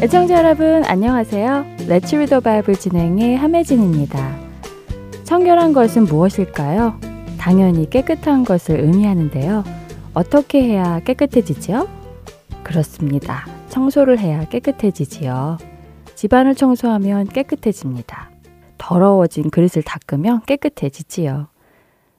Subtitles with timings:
[0.00, 1.64] 애청자 여러분 안녕하세요.
[1.88, 4.38] Read the Bible 진행의 함혜진입니다.
[5.24, 7.00] 청결한 것은 무엇일까요?
[7.36, 9.64] 당연히 깨끗한 것을 의미하는데요.
[10.14, 11.88] 어떻게 해야 깨끗해지지요?
[12.62, 13.44] 그렇습니다.
[13.70, 15.58] 청소를 해야 깨끗해지지요.
[16.14, 18.30] 집안을 청소하면 깨끗해집니다.
[18.78, 21.48] 더러워진 그릇을 닦으면 깨끗해지지요.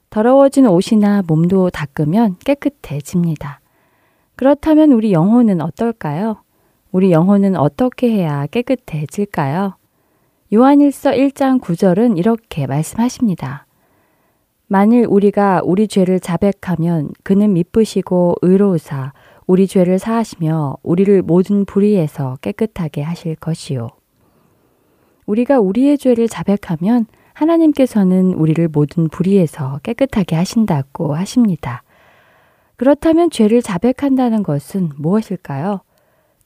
[0.09, 3.61] 더러워진 옷이나 몸도 닦으면 깨끗해집니다.
[4.35, 6.43] 그렇다면 우리 영혼은 어떨까요?
[6.91, 9.75] 우리 영혼은 어떻게 해야 깨끗해질까요?
[10.51, 13.67] 요한일서 1장 9절은 이렇게 말씀하십니다.
[14.65, 19.13] 만일 우리가 우리 죄를 자백하면 그는 미쁘시고 의로우사
[19.45, 23.89] 우리 죄를 사하시며 우리를 모든 불의에서 깨끗하게 하실 것이요.
[25.27, 31.83] 우리가 우리의 죄를 자백하면 하나님께서는 우리를 모든 불의에서 깨끗하게 하신다고 하십니다.
[32.77, 35.81] 그렇다면 죄를 자백한다는 것은 무엇일까요?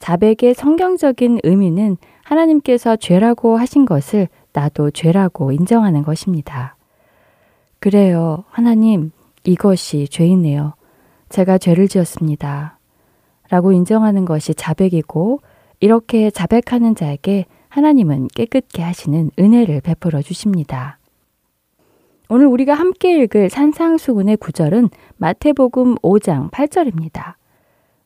[0.04, 6.76] 자백의 성경적인 의미는 하나님께서 죄라고 하신 것을 나도 죄라고 인정하는 것입니다.
[7.80, 8.44] 그래요.
[8.50, 9.12] 하나님,
[9.46, 10.74] 이것이 죄이네요.
[11.30, 12.80] 제가 죄를 지었습니다.
[13.48, 15.40] 라고 인정하는 것이 자백이고,
[15.80, 21.00] 이렇게 자백하는 자에게 하나님은 깨끗게 하시는 은혜를 베풀어 주십니다.
[22.28, 27.36] 오늘 우리가 함께 읽을 산상수훈의 구절은 마태복음 5장 8절입니다.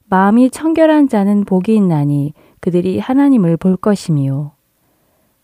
[0.09, 4.51] 마음이 청결한 자는 복이 있나니 그들이 하나님을 볼 것이미요.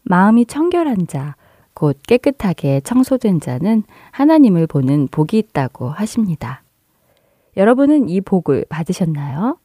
[0.04, 1.36] 마음이 청결한 자,
[1.74, 6.64] 곧 깨끗하게 청소된 자는 하나님을 보는 복이 있다고 하십니다.
[7.58, 9.58] 여러분은 이 복을 받으셨나요?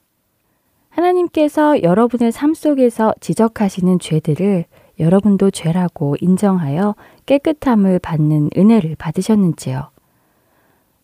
[0.91, 4.65] 하나님께서 여러분의 삶 속에서 지적하시는 죄들을
[4.99, 9.91] 여러분도 죄라고 인정하여 깨끗함을 받는 은혜를 받으셨는지요?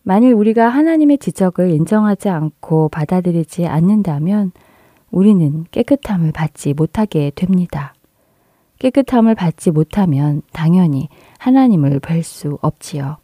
[0.07, 4.51] 만일 우리가 하나님의 지적을 인정하지 않고 받아들이지 않는다면
[5.09, 7.95] 우리는 깨끗함을 받지 못하게 됩니다.
[8.77, 13.17] 깨끗함을 받지 못하면 당연히 하나님을 뵐 수 없지요.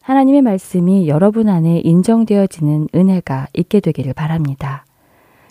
[0.00, 4.84] 하나님의 말씀이 여러분 안에 인정되어지는 은혜가 있게 되기를 바랍니다.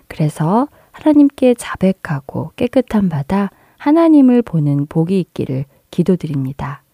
[0.09, 6.84] 그래서 하나님께 자백하고 깨끗함 받아 하나님을 보는 복이 있기를 기도드립니다.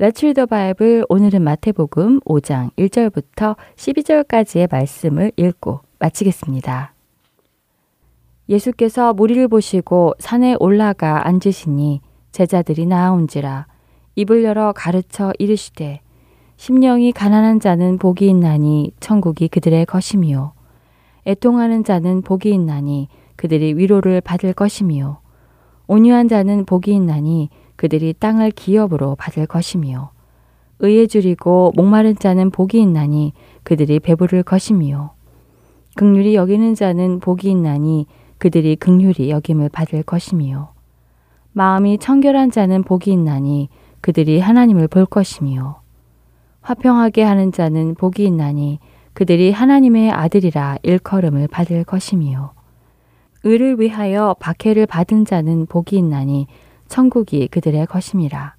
[0.00, 1.02] Read the Bible.
[1.08, 6.94] 오늘은 마태복음 5장 1절부터 12절까지의 말씀을 읽고 마치겠습니다.
[8.48, 12.00] 예수께서 무리를 보시고 산에 올라가 앉으시니
[12.30, 13.66] 제자들이 나아온지라.
[14.14, 16.00] 입을 열어 가르쳐 이르시되
[16.56, 20.52] 심령이 가난한 자는 복이 있나니 천국이 그들의 것이미요.
[21.26, 25.18] 애통하는 자는 복이 있나니 그들이 위로를 받을 것이미요.
[25.88, 27.48] 온유한 자는 복이 있나니
[27.78, 30.10] 그들이 땅을 기업으로 받을 것이미요
[30.80, 35.12] 의에 줄이고 목마른 자는 복이 있나니 그들이 배부를 것이미요
[35.98, 38.06] 극률이 여기는 자는 복이 있나니
[38.38, 40.68] 그들이 극률이 여김을 받을 것이미요.
[41.52, 43.68] 마음이 청결한 자는 복이 있나니
[44.00, 45.80] 그들이 하나님을 볼 것이미요.
[46.60, 48.78] 화평하게 하는 자는 복이 있나니
[49.12, 52.52] 그들이 하나님의 아들이라 일컬음을 받을 것이미요.
[53.42, 56.46] 의를 위하여 박해를 받은 자는 복이 있나니
[56.88, 58.54] 천국이 그들의 것임이라.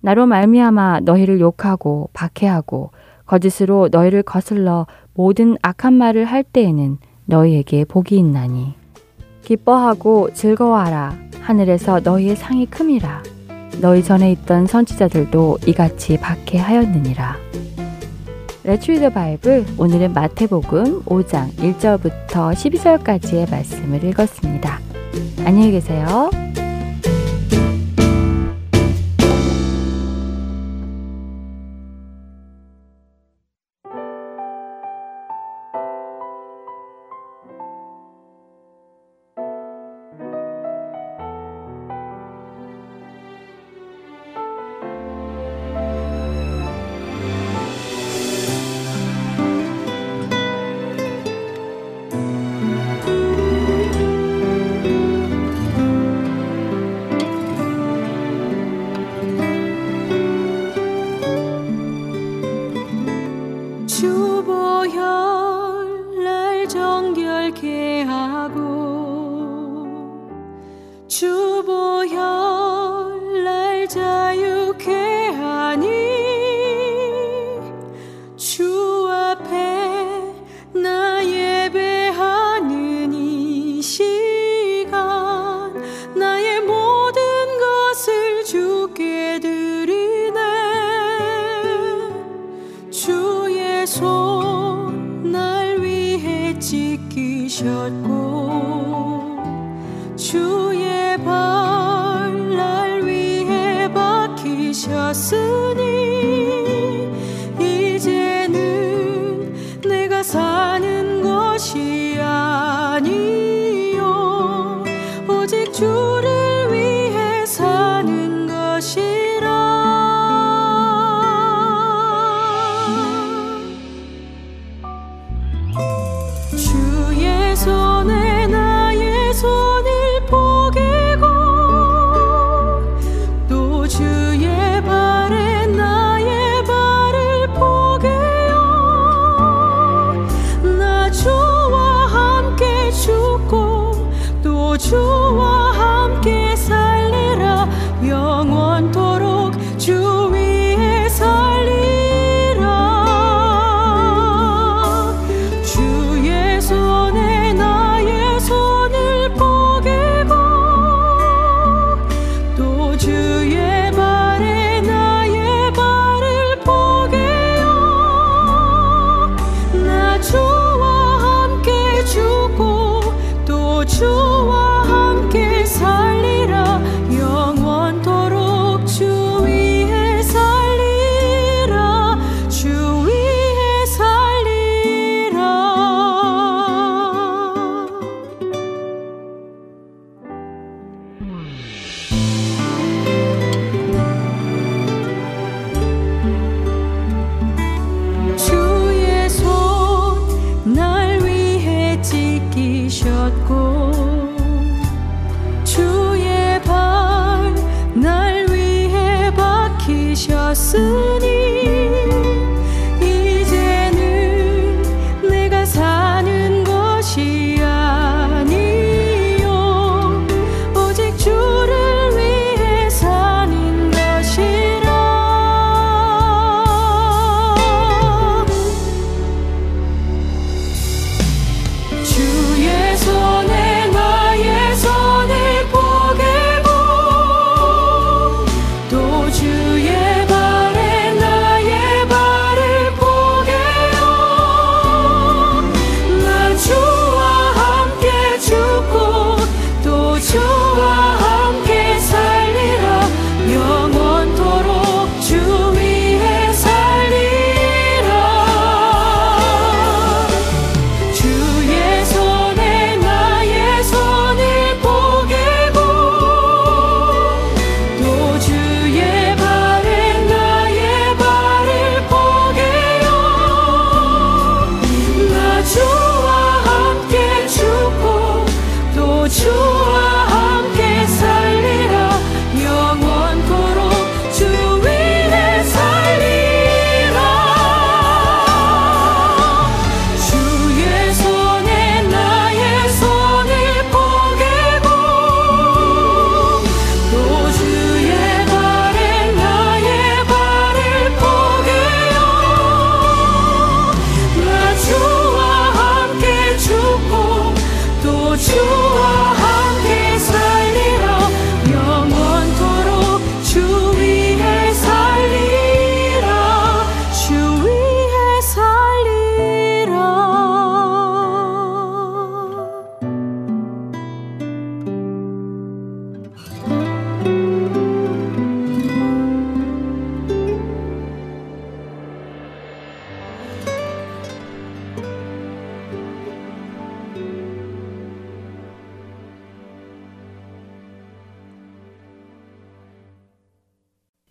[0.00, 2.92] 나로 말미암아 너희를 욕하고 박해하고
[3.26, 8.74] 거짓으로 너희를 거슬러 모든 악한 말을 할 때에는 너희에게 복이 있나니
[9.42, 13.22] 기뻐하고 즐거워하라 하늘에서 너희의 상이 큼이라
[13.80, 17.36] 너희 전에 있던 선지자들도 이같이 박해하였느니라
[18.76, 24.78] the Bible 오늘은 마태복음 5장 1절부터 12절까지의 말씀을 읽었습니다.
[25.46, 26.28] 안녕히 계세요.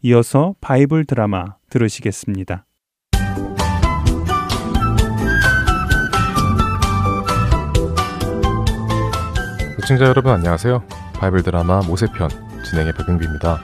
[0.08, 2.66] 이어서 바이블 드라마 들으시겠습니다.
[9.82, 10.82] 시청자 여러분 안녕하세요.
[11.16, 12.30] 바이블 드라마 모세편
[12.64, 13.60] 진행의 백은비입니다.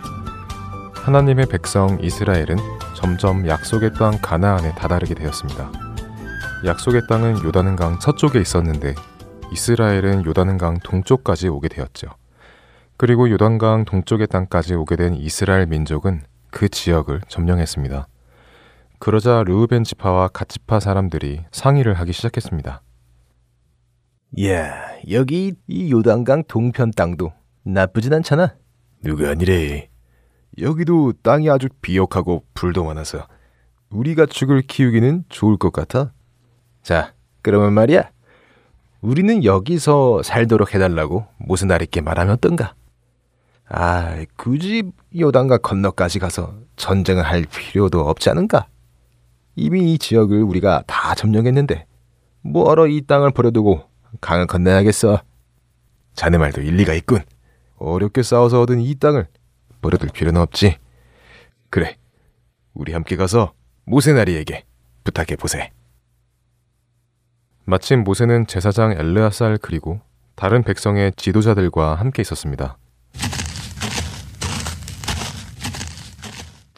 [0.95, 2.57] 하나님의 백성 이스라엘은
[2.93, 5.71] 점점 약속의 땅 가나안에 다다르게 되었습니다.
[6.65, 8.95] 약속의 땅은 요단은 강 서쪽에 있었는데
[9.53, 12.09] 이스라엘은 요단은 강 동쪽까지 오게 되었죠.
[12.97, 16.21] 그리고 요단강 동쪽의 땅까지 오게 된 이스라엘 민족은
[16.53, 18.07] 그 지역을 점령했습니다.
[18.99, 22.81] 그러자 르우벤 지파와 갓지파 사람들이 상의를 하기 시작했습니다.
[24.45, 24.73] 야,
[25.09, 27.33] 여기 이 요단강 동편 땅도
[27.63, 28.55] 나쁘진 않잖아.
[29.03, 29.89] 누가 아니래.
[30.59, 33.27] 여기도 땅이 아주 비옥하고 불도 많아서
[33.89, 36.13] 우리 가축을 키우기는 좋을 것 같아.
[36.83, 38.11] 자, 그러면 말이야.
[39.01, 42.75] 우리는 여기서 살도록 해달라고 무슨 날 있게 말하면 어떤가?
[43.69, 44.83] 아, 굳이
[45.17, 48.67] 요단과 건너까지 가서 전쟁을 할 필요도 없지 않은가?
[49.55, 51.85] 이미 이 지역을 우리가 다 점령했는데
[52.41, 53.83] 뭐하러 이 땅을 버려두고
[54.21, 55.21] 강을 건너야겠어?
[56.13, 57.21] 자네 말도 일리가 있군.
[57.77, 59.27] 어렵게 싸워서 얻은 이 땅을
[59.81, 60.77] 버려둘 필요는 없지.
[61.69, 61.97] 그래,
[62.73, 63.53] 우리 함께 가서
[63.85, 64.63] 모세나리에게
[65.03, 65.71] 부탁해 보세.
[67.65, 70.01] 마침 모세는 제사장 엘르아살 그리고
[70.35, 72.77] 다른 백성의 지도자들과 함께 있었습니다.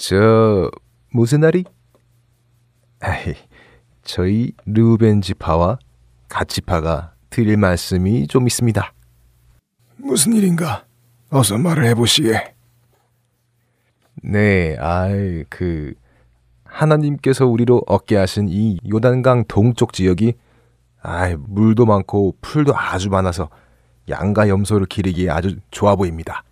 [0.07, 0.69] 저
[1.09, 1.63] 모세나리?
[2.99, 3.33] 아이,
[4.03, 5.79] 저희 르우벤 지파와
[6.29, 8.93] 갓지파가 드릴 말씀이 좀 있습니다.
[9.97, 10.85] 무슨 일인가?
[11.31, 12.53] 어서 말을 해보시게.
[14.21, 15.95] 네, 아이 그
[16.65, 20.35] 하나님께서 우리로 얻게 하신 이 요단강 동쪽 지역이
[21.01, 23.49] 아이 물도 많고 풀도 아주 많아서
[24.07, 26.43] 양과 염소를 기르기에 아주 좋아 보입니다.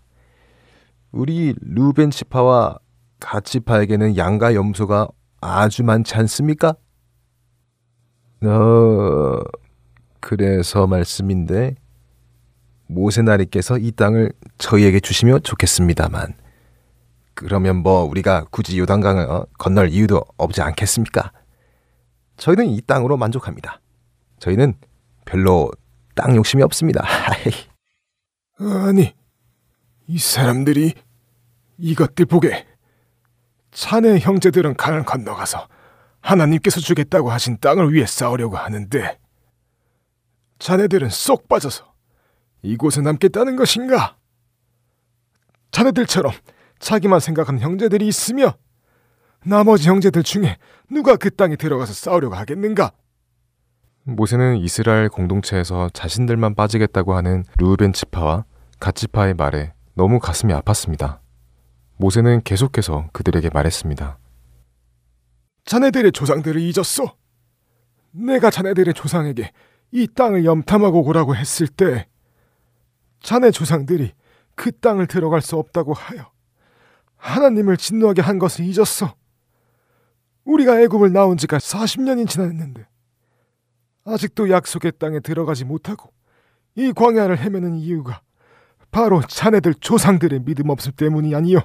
[1.12, 2.80] 우리 루벤 지파와
[3.24, 5.08] 갓 지파에게는 양과 염소가
[5.40, 6.76] 아주 많지 않습니까?
[8.44, 9.40] 어
[10.20, 11.76] 그래서 말씀인데
[12.88, 16.34] 모세나리께서 이 땅을 저희에게 주시면 좋겠습니다만
[17.34, 21.32] 그러면 뭐 우리가 굳이 요단강을 어, 건널 이유도 없지 않겠습니까?
[22.36, 23.80] 저희는 이 땅으로 만족합니다.
[24.40, 24.74] 저희는
[25.24, 25.72] 별로
[26.14, 27.06] 땅 욕심이 없습니다.
[28.60, 29.16] 아니,
[30.08, 30.94] 이 사람들이
[31.78, 32.73] 이것들 보게.
[33.74, 35.68] 자네 형제들은 강을 건너가서
[36.22, 39.20] 하나님께서 주겠다고 하신 땅을 위해 싸우려고 하는데
[40.60, 41.94] 자네들은 쏙 빠져서
[42.62, 44.16] 이곳에 남겠다는 것인가?
[45.72, 46.32] 자네들처럼
[46.80, 48.54] 자기만 생각하는 형제들이 있으며
[49.46, 50.58] 나머지 형제들 중에
[50.90, 52.92] 누가 그 땅에 들어가서 싸우려고 하겠는가?
[54.04, 58.46] 모세는 이스라엘 공동체에서 자신들만 빠지겠다고 하는 루벤 지파와
[58.80, 61.23] 갓 지파의 말에 너무 가슴이 아팠습니다.
[61.98, 64.18] 모세는 계속해서 그들에게 말했습니다.
[65.66, 67.10] 자네들의 조상들을 잊었소.
[68.12, 69.52] 내가 자네들의 조상에게
[69.92, 72.08] 이 땅을 염탐하고 오라고 했을 때
[73.22, 74.14] 자네 조상들이
[74.56, 76.32] 그 땅을 들어갈 수 없다고 하여
[77.18, 79.16] 하나님을 진노하게 한 것을 잊었어.
[80.44, 82.86] 우리가 애굽을 나온 지가 40년이 지났는데
[84.06, 86.12] 아직도 약속의 땅에 들어가지 못하고
[86.76, 88.22] 이 광야를 헤매는 이유가
[88.92, 91.60] 바로 자네들 조상들의 믿음 없음 때문이 아니요.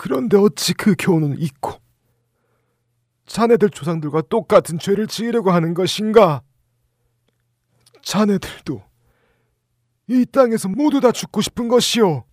[0.00, 1.74] 그런데 어찌 그 교훈을 잊고
[3.26, 6.40] 자네들 조상들과 똑같은 죄를 지으려고 하는 것인가?
[8.00, 8.82] 자네들도
[10.06, 12.24] 이 땅에서 모두 다 죽고 싶은 것이요.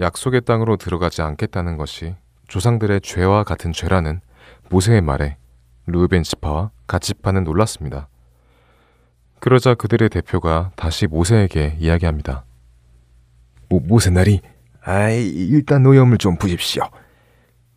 [0.00, 2.14] 약속의 땅으로 들어가지 않겠다는 것이
[2.46, 4.20] 조상들의 죄와 같은 죄라는
[4.68, 5.38] 모세의 말에
[5.86, 8.10] 루벤 지파와 갓 지파는 놀랐습니다.
[9.40, 12.44] 그러자 그들의 대표가 다시 모세에게 이야기합니다.
[13.68, 14.40] 모, 모세나리,
[14.82, 16.82] 아이 일단 노염을 좀 부십시오.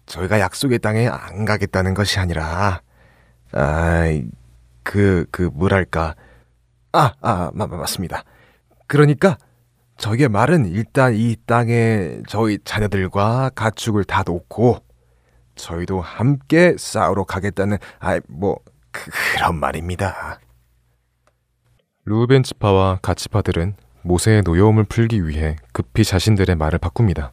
[0.05, 2.81] 저희가 약속의 땅에 안 가겠다는 것이 아니라,
[3.51, 4.25] 아이
[4.83, 6.15] 그, 그, 뭐랄까.
[6.91, 8.23] 아, 아, 마, 맞습니다.
[8.87, 9.37] 그러니까,
[9.97, 14.79] 저게 말은 일단 이 땅에 저희 자녀들과 가축을 다 놓고,
[15.55, 18.57] 저희도 함께 싸우러 가겠다는, 아, 뭐,
[18.91, 20.39] 그, 그런 말입니다.
[22.05, 27.31] 루벤 지파와 갓 지파들은 모세의 노여움을 풀기 위해 급히 자신들의 말을 바꿉니다.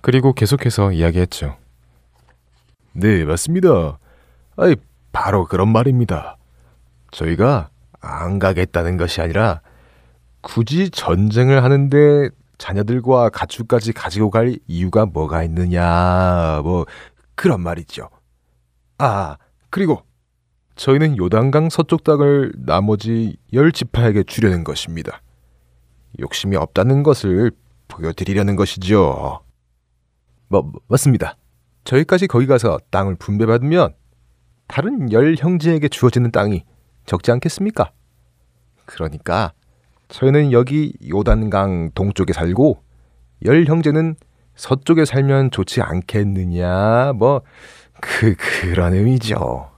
[0.00, 1.56] 그리고 계속해서 이야기했죠.
[2.92, 3.98] 네, 맞습니다.
[4.56, 4.76] 아이,
[5.12, 6.38] 바로 그런 말입니다.
[7.10, 7.68] 저희가
[8.00, 9.60] 안 가겠다는 것이 아니라
[10.40, 16.86] 굳이 전쟁을 하는데 자녀들과 가축까지 가지고 갈 이유가 뭐가 있느냐, 뭐
[17.34, 18.08] 그런 말이죠.
[18.96, 19.36] 아,
[19.68, 20.02] 그리고
[20.76, 25.22] 저희는 요단강 서쪽 땅을 나머지 열 지파에게 주려는 것입니다.
[26.20, 27.50] 욕심이 없다는 것을
[27.88, 29.40] 보여드리려는 것이죠.
[30.48, 31.36] 뭐, 맞습니다.
[31.84, 33.94] 저희까지 거기 가서 땅을 분배받으면
[34.66, 36.64] 다른 열 형제에게 주어지는 땅이
[37.06, 37.90] 적지 않겠습니까?
[38.84, 39.52] 그러니까
[40.08, 42.82] 저희는 여기 요단강 동쪽에 살고
[43.44, 44.16] 열 형제는
[44.56, 47.42] 서쪽에 살면 좋지 않겠느냐 뭐
[48.00, 49.70] 그 그런 의미죠.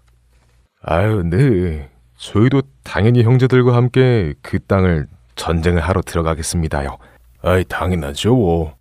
[0.83, 1.91] 아유, 네.
[2.17, 5.07] 저희도 당연히 형제들과 함께 그 땅을
[5.37, 6.99] 전쟁을 하러 들어가겠습니다요.
[7.43, 8.35] 아이 당연하죠.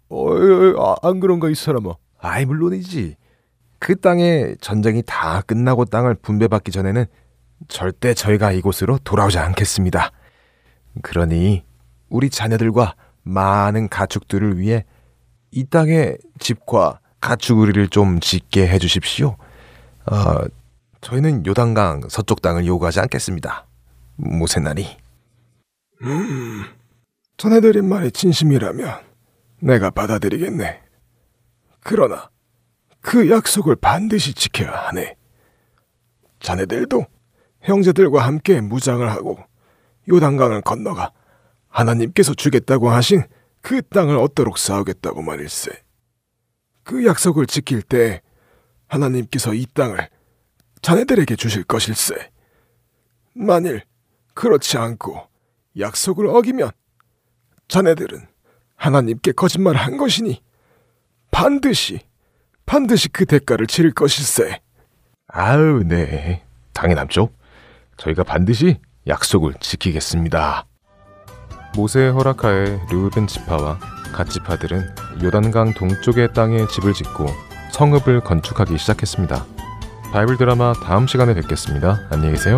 [0.09, 1.93] 어, 아, 안 그런가 이 사람아?
[2.19, 3.15] 아이 물론이지.
[3.79, 7.05] 그 땅에 전쟁이 다 끝나고 땅을 분배받기 전에는
[7.67, 10.11] 절대 저희가 이곳으로 돌아오지 않겠습니다.
[11.03, 11.63] 그러니
[12.09, 14.85] 우리 자녀들과 많은 가축들을 위해
[15.51, 19.35] 이 땅에 집과 가축 우리를 좀 짓게 해주십시오.
[20.09, 20.15] 어,
[21.01, 23.67] 저희는 요단강 서쪽 땅을 요구하지 않겠습니다.
[24.15, 24.97] 모세나리.
[26.03, 26.65] 음,
[27.37, 28.99] 자네들의 말이 진심이라면
[29.61, 30.81] 내가 받아들이겠네.
[31.81, 32.29] 그러나
[33.01, 35.15] 그 약속을 반드시 지켜야 하네.
[36.39, 37.05] 자네들도
[37.61, 39.37] 형제들과 함께 무장을 하고
[40.09, 41.11] 요단강을 건너가
[41.69, 43.23] 하나님께서 주겠다고 하신
[43.61, 45.71] 그 땅을 얻도록 싸우겠다고 말일세.
[46.83, 48.21] 그 약속을 지킬 때
[48.87, 50.09] 하나님께서 이 땅을
[50.87, 52.15] 자네들에게 주실 것일세.
[53.33, 53.81] 만일
[54.33, 55.27] 그렇지 않고
[55.77, 56.71] 약속을 어기면
[57.67, 58.25] 자네들은
[58.77, 60.41] 하나님께 거짓말을 한 것이니
[61.29, 61.99] 반드시
[62.65, 64.61] 반드시 그 대가를 치를 것일세.
[65.27, 66.45] 아유, 네.
[66.71, 67.31] 당연하죠.
[67.97, 70.67] 저희가 반드시 약속을 지키겠습니다.
[71.75, 73.77] 모세의 허락하에 르우벤 지파와
[74.13, 77.25] 갓 지파들은 요단강 동쪽의 땅에 집을 짓고
[77.73, 79.56] 성읍을 건축하기 시작했습니다.
[80.11, 82.01] 바이블 드라마 다음 시간에 뵙겠습니다.
[82.09, 82.57] 안녕히 계세요.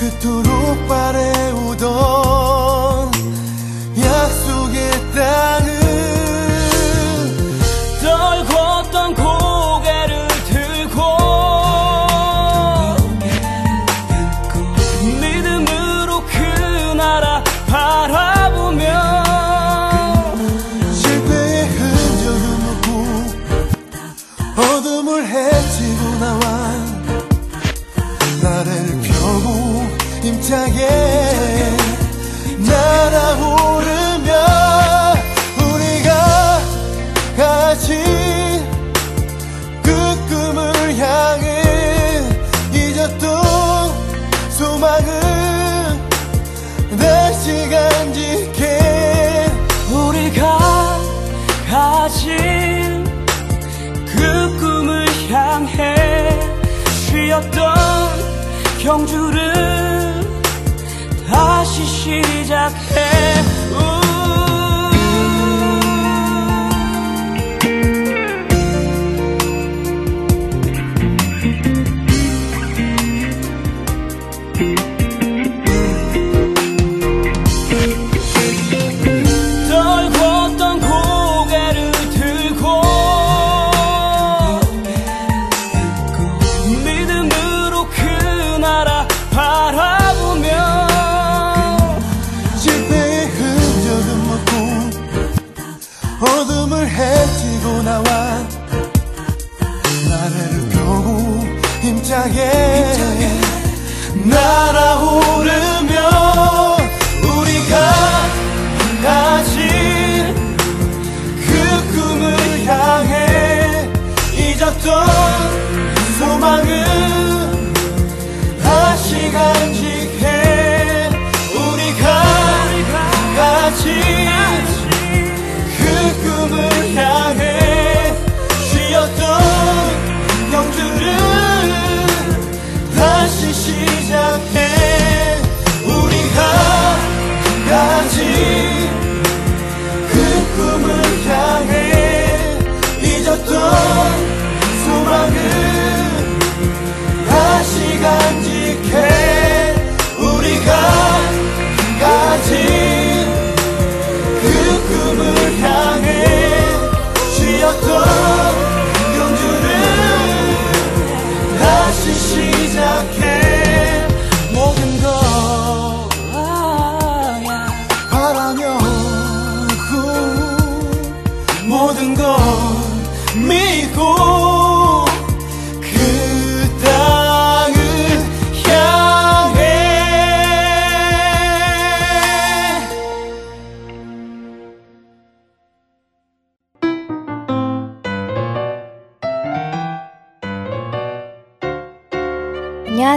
[0.00, 2.39] 그토록 바래오던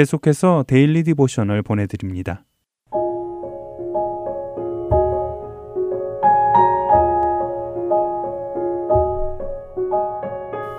[0.00, 2.46] 계속해서 Daily Devotional 보내드립니다.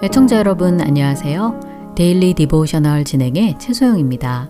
[0.01, 1.93] 애청자 여러분 안녕하세요.
[1.95, 4.49] Daily Devotional 진행의 최소영입니다.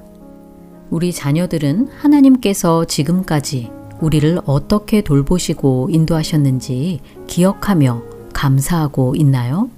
[0.89, 8.03] 우리 자녀들은 하나님께서 지금까지 우리를 어떻게 돌보시고 인도하셨는지 기억하며
[8.33, 9.69] 감사하고 있나요?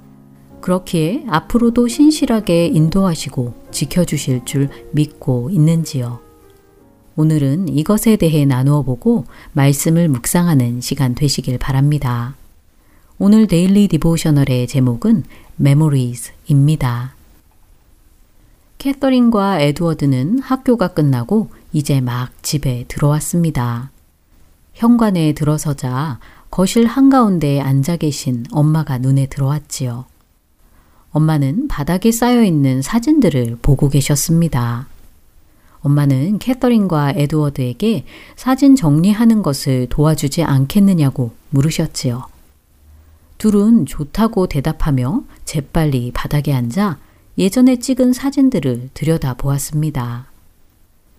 [0.64, 6.20] 그렇기에 앞으로도 신실하게 인도하시고 지켜주실 줄 믿고 있는지요.
[7.16, 12.34] 오늘은 이것에 대해 나누어 보고 말씀을 묵상하는 시간 되시길 바랍니다.
[13.18, 15.24] 오늘 Daily Devotional의 제목은
[15.60, 17.14] Memories입니다.
[18.78, 23.90] 캐서린과 에드워드는 학교가 끝나고 이제 막 집에 들어왔습니다.
[24.72, 30.06] 현관에 들어서자 거실 한가운데에 앉아 계신 엄마가 눈에 들어왔지요.
[31.14, 34.88] 엄마는 바닥에 쌓여 있는 사진들을 보고 계셨습니다.
[35.80, 42.26] 엄마는 캐서린과 에드워드에게 사진 정리하는 것을 도와주지 않겠느냐고 물으셨지요.
[43.38, 46.98] 둘은 좋다고 대답하며 재빨리 바닥에 앉아
[47.38, 50.26] 예전에 찍은 사진들을 들여다 보았습니다.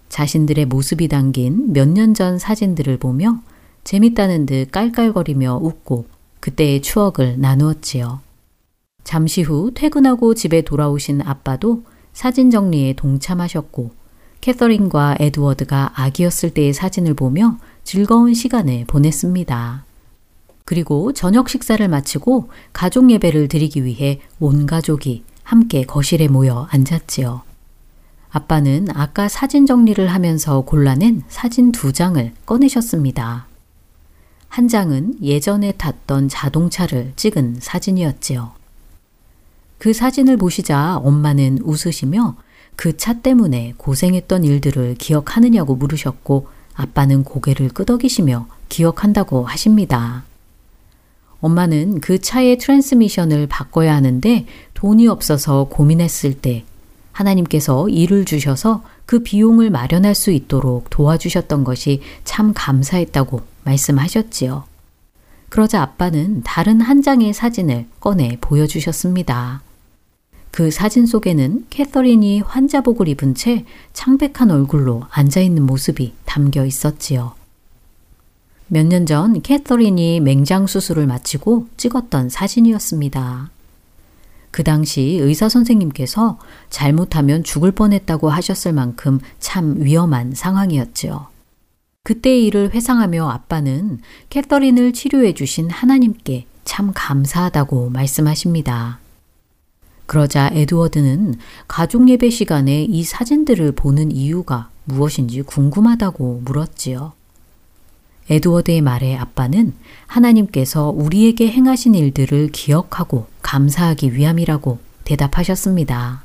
[0.10, 3.40] 자신들의 모습이 담긴 몇 년 전 사진들을 보며
[3.86, 6.06] 재밌다는 듯 깔깔거리며 웃고
[6.42, 8.25] 그때의 추억을 나누었지요.
[9.06, 13.92] 잠시 후 퇴근하고 집에 돌아오신 아빠도 사진 정리에 동참하셨고
[14.42, 19.86] 캐서린과 에드워드가 아기였을 때의 사진을 보며 즐거운 시간을 보냈습니다.
[20.66, 27.44] 그리고 저녁 식사를 마치고 가족 예배를 드리기 위해 온 가족이 함께 거실에 모여 앉았지요.
[28.32, 33.48] 아빠는 아까 사진 정리를 하면서 골라낸 사진 두 장을 꺼내셨습니다.
[34.50, 38.65] 한 장은 예전에 탔던 자동차를 찍은 사진이었지요.
[39.78, 42.36] 그 사진을 보시자 엄마는 웃으시며
[42.76, 50.24] 그 차 때문에 고생했던 일들을 기억하느냐고 물으셨고 아빠는 고개를 끄덕이시며 기억한다고 하십니다.
[51.40, 56.64] 엄마는 그 차의 트랜스미션을 바꿔야 하는데 돈이 없어서 고민했을 때
[57.12, 64.64] 하나님께서 일을 주셔서 그 비용을 마련할 수 있도록 도와주셨던 것이 참 감사했다고 말씀하셨지요.
[65.50, 69.62] 그러자 아빠는 다른 한 장의 사진을 꺼내 보여주셨습니다.
[70.52, 77.34] 그 사진 속에는 캐서린이 환자복을 입은 채 창백한 얼굴로 앉아있는 모습이 담겨 있었지요.
[78.68, 83.52] 몇 년 전 캐서린이 맹장 수술을 마치고 찍었던 사진이었습니다.
[84.52, 91.28] 그 당시 의사 선생님께서 잘못하면 죽을 뻔했다고 하셨을 만큼 참 위험한 상황이었지요.
[92.06, 93.98] 그때의 일을 회상하며 아빠는
[94.30, 99.00] 캐서린을 치료해 주신 하나님께 참 감사하다고 말씀하십니다.
[100.06, 101.34] 그러자 에드워드는
[101.68, 107.14] 가족 예배 시간에 이 사진들을 보는 이유가 무엇인지 궁금하다고 물었지요.
[108.30, 109.74] 에드워드의 말에 아빠는
[110.06, 116.25] 하나님께서 우리에게 행하신 일들을 기억하고 감사하기 위함이라고 대답하셨습니다.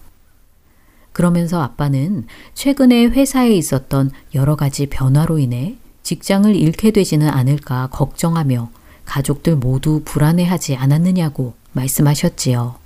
[1.12, 8.70] 그러면서 아빠는 최근에 회사에 있었던 여러 가지 변화로 인해 직장을 잃게 되지는 않을까 걱정하며
[9.04, 12.76] 가족들 모두 불안해하지 않았느냐고 말씀하셨지요.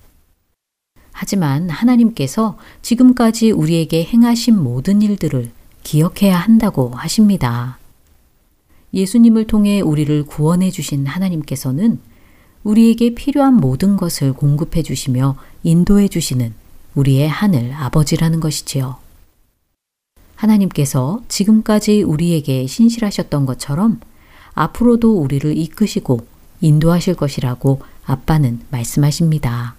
[1.13, 5.51] 하지만 하나님께서 지금까지 우리에게 행하신 모든 일들을
[5.83, 7.79] 기억해야 한다고 하십니다.
[8.93, 12.01] 예수님을 통해 우리를 구원해 주신 하나님께서는
[12.63, 16.55] 우리에게 필요한 모든 것을 공급해 주시며 인도해 주시는
[16.94, 18.96] 우리의 하늘 아버지라는 것이지요.
[20.37, 24.00] 하나님께서 지금까지 우리에게 신실하셨던 것처럼
[24.54, 26.26] 앞으로도 우리를 이끄시고
[26.61, 29.76] 인도하실 것이라고 아빠는 말씀하십니다.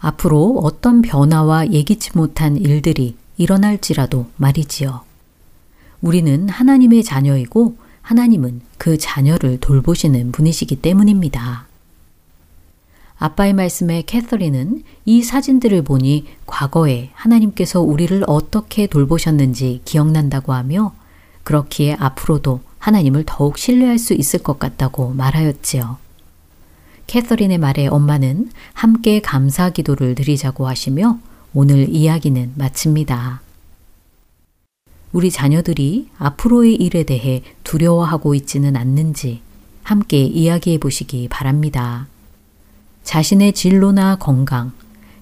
[0.00, 5.02] 앞으로 어떤 변화와 예기치 못한 일들이 일어날지라도 말이지요.
[6.00, 11.67] 우리는 하나님의 자녀이고 하나님은 그 자녀를 돌보시는 분이시기 때문입니다.
[13.18, 20.94] 아빠의 말씀에 캐서린은 이 사진들을 보니 과거에 하나님께서 우리를 어떻게 돌보셨는지 기억난다고 하며
[21.42, 25.98] 그렇기에 앞으로도 하나님을 더욱 신뢰할 수 있을 것 같다고 말하였지요.
[27.08, 31.18] 캐서린의 말에 엄마는 함께 감사 기도를 드리자고 하시며
[31.54, 33.40] 오늘 이야기는 마칩니다.
[35.12, 39.40] 우리 자녀들이 앞으로의 일에 대해 두려워하고 있지는 않는지
[39.82, 42.06] 함께 이야기해 보시기 바랍니다.
[43.08, 44.72] 자신의 진로나 건강,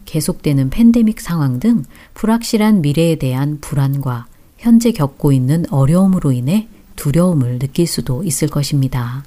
[0.06, 4.26] 계속되는 팬데믹 상황 등 불확실한 미래에 대한 불안과
[4.58, 9.22] 현재 겪고 있는 어려움으로 인해 두려움을 느낄 수도 있을 것입니다.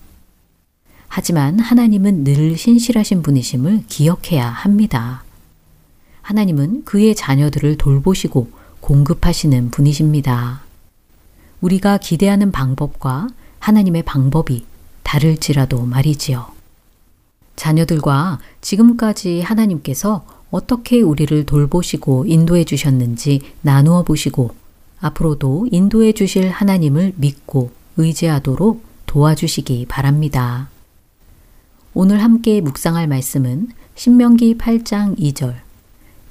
[1.07, 5.23] 하지만 하나님은 늘 신실하신 분이심을 기억해야 합니다.
[6.21, 8.49] 하나님은 그의 자녀들을 돌보시고
[8.81, 10.63] 공급하시는 분이십니다.
[11.61, 14.65] 우리가 기대하는 방법과 하나님의 방법이
[15.03, 16.58] 다를지라도 말이지요.
[17.59, 24.51] 자녀들과 지금까지 하나님께서 어떻게 우리를 돌보시고 인도해 주셨는지 나누어 보시고
[25.01, 30.69] 앞으로도 인도해 주실 하나님을 믿고 의지하도록 도와주시기 바랍니다.
[31.93, 35.55] 오늘 함께 묵상할 말씀은 신명기 8장 2절.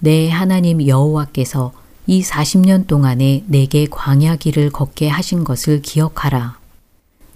[0.00, 1.72] 내 하나님 여호와께서
[2.06, 6.56] 이 40년 동안에 네게 광야 길을 걷게 하신 것을 기억하라.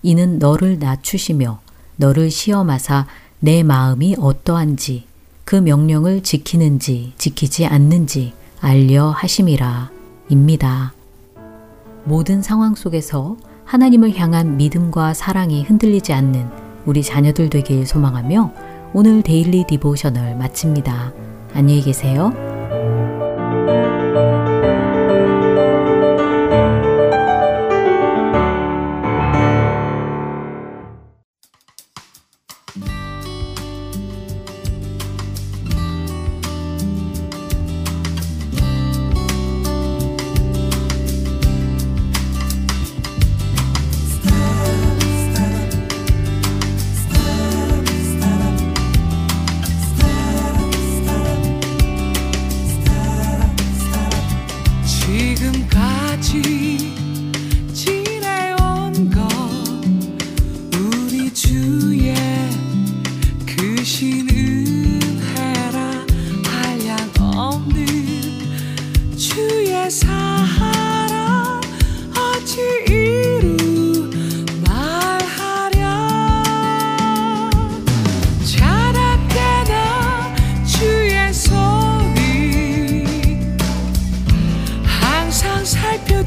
[0.03, 1.61] 이는 너를 낮추시며
[1.97, 3.07] 너를 시험하사
[3.45, 5.03] 네 마음이 어떠한지
[5.45, 9.91] 그 명령을 지키는지 지키지 않는지 알려 하심이라
[10.29, 10.95] 입니다.
[12.05, 16.49] 모든 상황 속에서 하나님을 향한 믿음과 사랑이 흔들리지 않는
[16.87, 18.53] 우리 자녀들 되길 소망하며
[18.95, 21.13] 오늘 Daily Devotional 마칩니다.
[21.53, 22.33] 안녕히 계세요.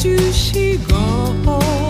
[0.05, 1.84] 就是我。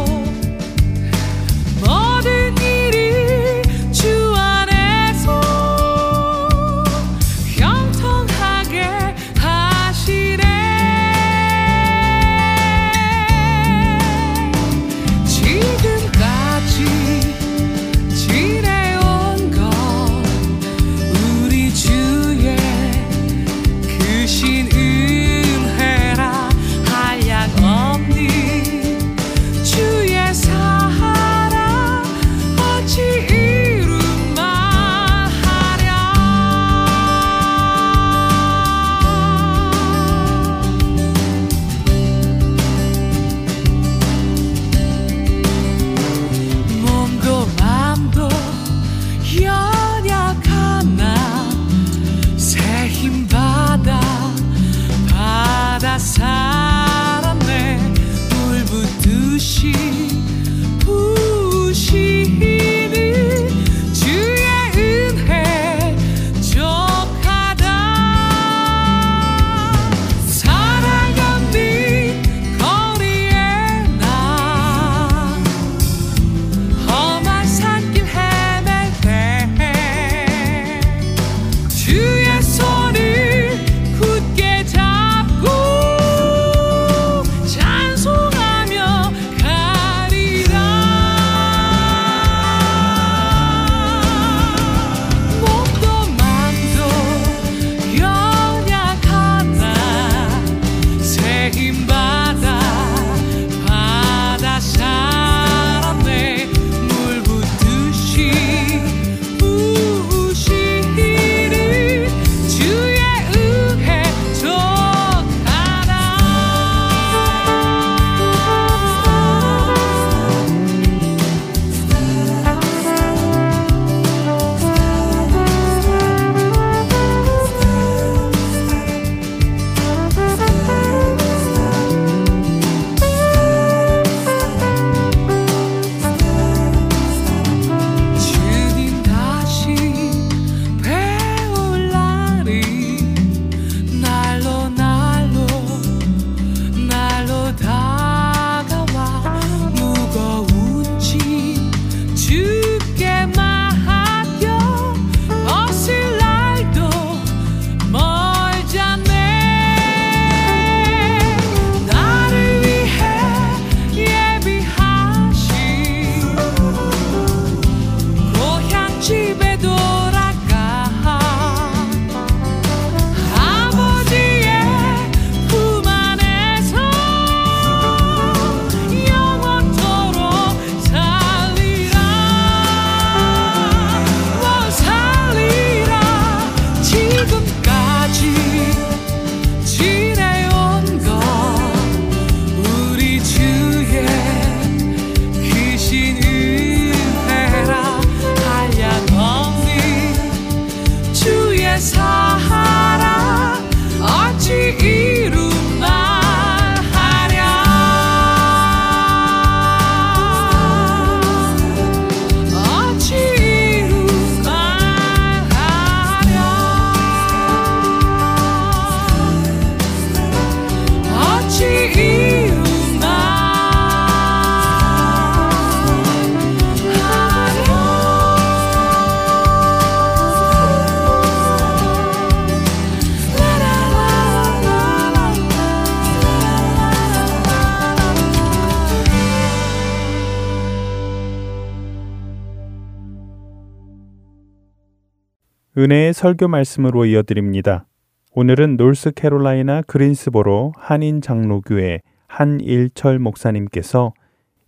[245.86, 247.86] 은혜의 설교 말씀으로 이어드립니다.
[248.32, 254.12] 오늘은 노스캐롤라이나 그린스보로 한인 장로교회 한일철 목사님께서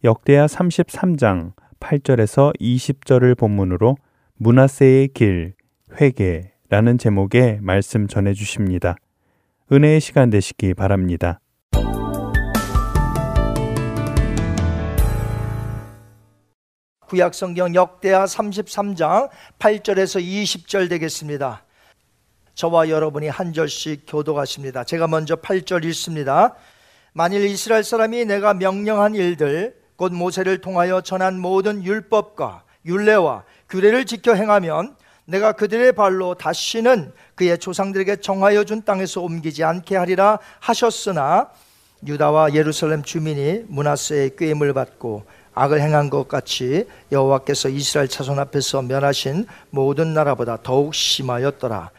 [0.03, 3.95] 역대하 33장 8절에서 20절을 본문으로
[4.35, 5.55] 문하세의 길,
[5.99, 8.95] 회개라는 제목의 말씀 전해 주십니다.
[9.71, 11.39] 은혜의 시간 되시기 바랍니다.
[17.07, 21.63] 구약 성경 역대하 33장 8절에서 20절 되겠습니다.
[22.53, 24.83] 저와 여러분이 한 절씩 교도하십니다.
[24.83, 26.55] 제가 먼저 8절 읽습니다.
[27.13, 34.33] 만일 이스라엘 사람이 내가 명령한 일들 곧 모세를 통하여 전한 모든 율법과 율례와 규례를 지켜
[34.33, 41.51] 행하면 내가 그들의 발로 다시는 그의 조상들에게 정하여 준 땅에서 옮기지 않게 하리라 하셨으나
[42.05, 45.25] 유다와 예루살렘 주민이 문하세의 꾀임을 받고
[45.57, 51.89] 악을 행한 것 같이 여호와께서 이스라엘 자손 앞에서 면하신 모든 나라보다 더욱 심하였더라.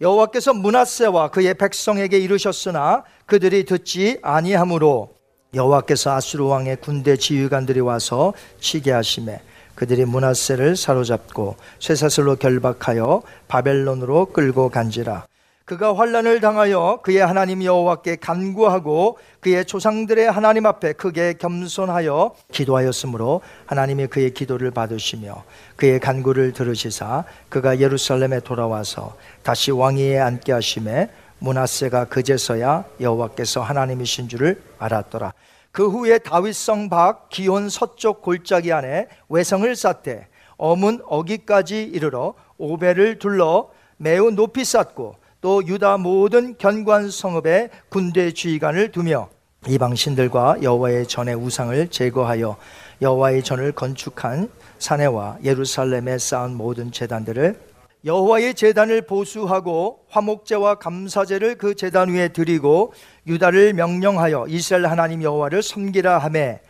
[0.00, 5.14] 여호와께서 문하세와 그의 백성에게 이르셨으나 그들이 듣지 아니하므로
[5.54, 9.40] 여호와께서 아수르 왕의 군대 지휘관들이 와서 치게 하심에
[9.74, 15.26] 그들이 문하세를 사로잡고 쇠사슬로 결박하여 바벨론으로 끌고 간지라
[15.70, 24.08] 그가 환란을 당하여 그의 하나님 여호와께 간구하고 그의 조상들의 하나님 앞에 크게 겸손하여 기도하였으므로 하나님이
[24.08, 25.44] 그의 기도를 받으시며
[25.76, 31.08] 그의 간구를 들으시사 그가 예루살렘에 돌아와서 다시 왕위에 앉게 하심에
[31.38, 35.32] 문하세가 그제서야 여호와께서 하나님이신 줄을 알았더라.
[35.70, 43.70] 그 후에 다윗성 밖 기온 서쪽 골짜기 안에 외성을 쌓되 어문 어기까지 이르러 오배를 둘러
[43.98, 49.28] 매우 높이 쌓고 또 유다 모든 견관 성읍에 군대 주의관을 두며
[49.66, 52.56] 이방 신들과 여호와의 전의 우상을 제거하여
[53.00, 57.58] 여호와의 전을 건축한 사내와 예루살렘에 쌓은 모든 제단들을
[58.04, 62.94] 여호와의 제단을 보수하고 화목제와 감사제를 그 제단 위에 드리고
[63.26, 66.60] 유다를 명령하여 이스라엘 하나님 여호와를 섬기라 하매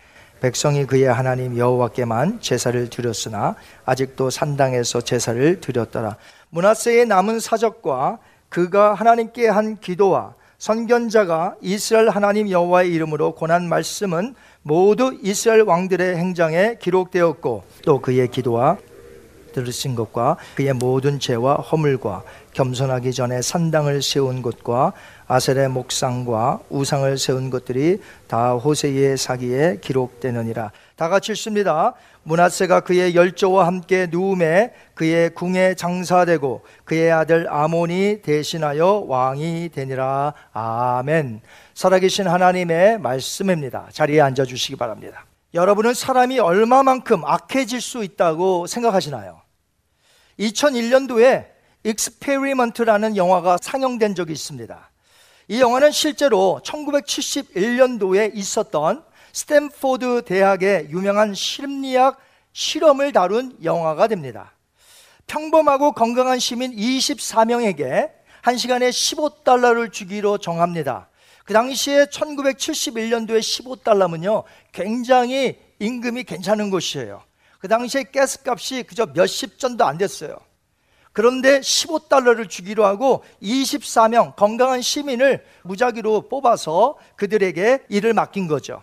[0.41, 6.17] 백성이 그의 하나님 여호와께만 제사를 드렸으나 아직도 산당에서 제사를 드렸더라.
[6.49, 8.19] 문하세의 남은 사적과
[8.51, 16.77] 그가 하나님께 한 기도와 선견자가 이스라엘 하나님 여호와의 이름으로 권한 말씀은 모두 이스라엘 왕들의 행장에
[16.79, 18.77] 기록되었고 또 그의 기도와
[19.55, 22.23] 들으신 것과 그의 모든 죄와 허물과
[22.53, 24.93] 겸손하기 전에 산당을 세운 것과
[25.31, 30.73] 아셀의 목상과 우상을 세운 것들이 다 호세의 사기에 기록되느니라.
[30.97, 31.95] 다 같이 읽습니다.
[32.25, 40.35] 문하세가 그의 열조와 함께 누움에 그의 궁에 장사되고 그의 아들 아몬이 대신하여 왕이 되니라.
[40.53, 41.43] 아멘.
[41.75, 43.87] 살아계신 하나님의 말씀입니다.
[43.93, 45.27] 자리에 앉아 주시기 바랍니다.
[45.55, 49.43] 여러분은 사람이 얼마만큼 악해질 수 있다고 생각하시나요?
[50.41, 51.47] 2001년도에
[51.85, 54.90] Experiment라는 영화가 상영된 적이 있습니다.
[55.51, 62.21] 이 영화는 실제로 1971년도에 있었던 스탠포드 대학의 유명한 심리학
[62.53, 64.53] 실험을 다룬 영화가 됩니다.
[65.27, 71.09] 평범하고 건강한 시민 24명에게 1시간에 15달러를 주기로 정합니다.
[71.45, 77.25] 그 당시에 1971년도에 15달러면요, 굉장히 임금이 괜찮은 것이에요.
[77.59, 80.39] 그 당시에 가스값이 그저 몇십 전도 안 됐어요.
[81.13, 88.83] 그런데 15달러를 주기로 하고 24명 건강한 시민을 무작위로 뽑아서 그들에게 일을 맡긴 거죠.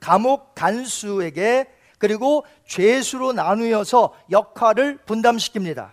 [0.00, 1.66] 감옥 간수에게
[1.98, 5.92] 그리고 죄수로 나누어서 역할을 분담시킵니다.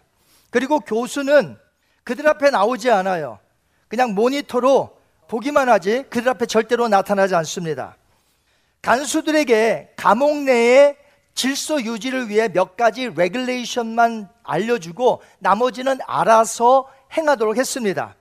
[0.50, 1.58] 그리고 교수는
[2.04, 3.40] 그들 앞에 나오지 않아요.
[3.88, 4.98] 그냥 모니터로
[5.30, 7.96] 보기만 하지 그들 앞에 절대로 나타나지 않습니다.
[8.82, 10.98] 간수들에게 감옥 내에
[11.34, 18.16] 질서 유지를 위해 몇 가지 레귤레이션만 알려주고 나머지는 알아서 행하도록 했습니다.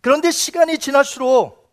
[0.00, 1.70] 그런데 시간이 지날수록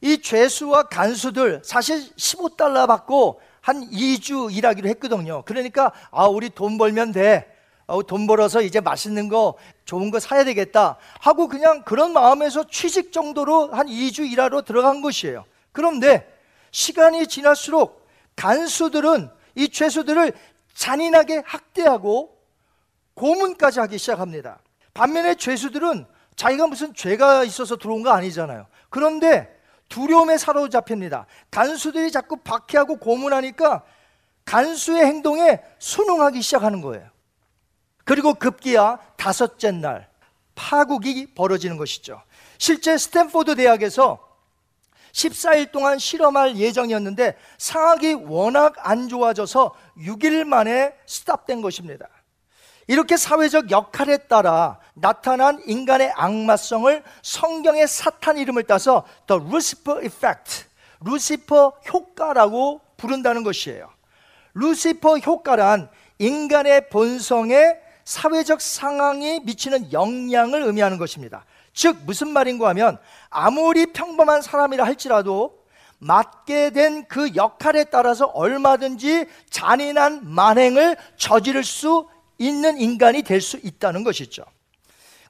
[0.00, 5.42] 이 죄수와 간수들 사실 15달러 받고 한 2주 일하기로 했거든요.
[5.44, 7.48] 그러니까 아 우리 돈 벌면 돼.
[7.86, 9.54] 아, 돈 벌어서 이제 맛있는 거
[9.84, 15.44] 좋은 거 사야 되겠다 하고 그냥 그런 마음에서 취직 정도로 한 2주 일하러 들어간 것이에요.
[15.72, 16.28] 그런데
[16.70, 18.06] 시간이 지날수록
[18.36, 20.32] 간수들은 이 죄수들을
[20.74, 22.38] 잔인하게 학대하고
[23.14, 24.58] 고문까지 하기 시작합니다.
[24.94, 28.66] 반면에 죄수들은 자기가 무슨 죄가 있어서 들어온 거 아니잖아요.
[28.88, 31.26] 그런데 두려움에 사로잡힙니다.
[31.50, 33.82] 간수들이 자꾸 박해하고 고문하니까
[34.44, 37.08] 간수의 행동에 순응하기 시작하는 거예요.
[38.04, 40.08] 그리고 급기야 다섯째 날
[40.54, 42.22] 파국이 벌어지는 것이죠.
[42.58, 44.31] 실제 스탠포드 대학에서
[45.12, 52.08] 14일 동안 실험할 예정이었는데 상황이 워낙 안 좋아져서 6일 만에 스탑된 것입니다.
[52.88, 60.64] 이렇게 사회적 역할에 따라 나타난 인간의 악마성을 성경의 사탄 이름을 따서 The Lucifer Effect,
[61.04, 63.88] 루시퍼 효과라고 부른다는 것이에요.
[64.54, 65.88] 루시퍼 효과란
[66.18, 71.44] 인간의 본성에 사회적 상황이 미치는 영향을 의미하는 것입니다.
[71.74, 72.98] 즉 무슨 말인가 하면
[73.30, 75.62] 아무리 평범한 사람이라 할지라도
[75.98, 82.08] 맡게 된 그 역할에 따라서 얼마든지 잔인한 만행을 저지를 수
[82.38, 84.44] 있는 인간이 될 수 있다는 것이죠.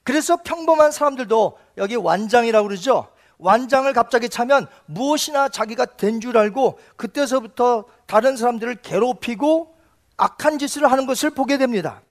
[0.03, 3.07] 그래서 평범한 사람들도 여기 완장이라고 그러죠.
[3.37, 9.75] 완장을 갑자기 차면 무엇이나 자기가 된 줄 알고 그때서부터 다른 사람들을 괴롭히고
[10.17, 12.01] 악한 짓을 하는 것을 보게 됩니다.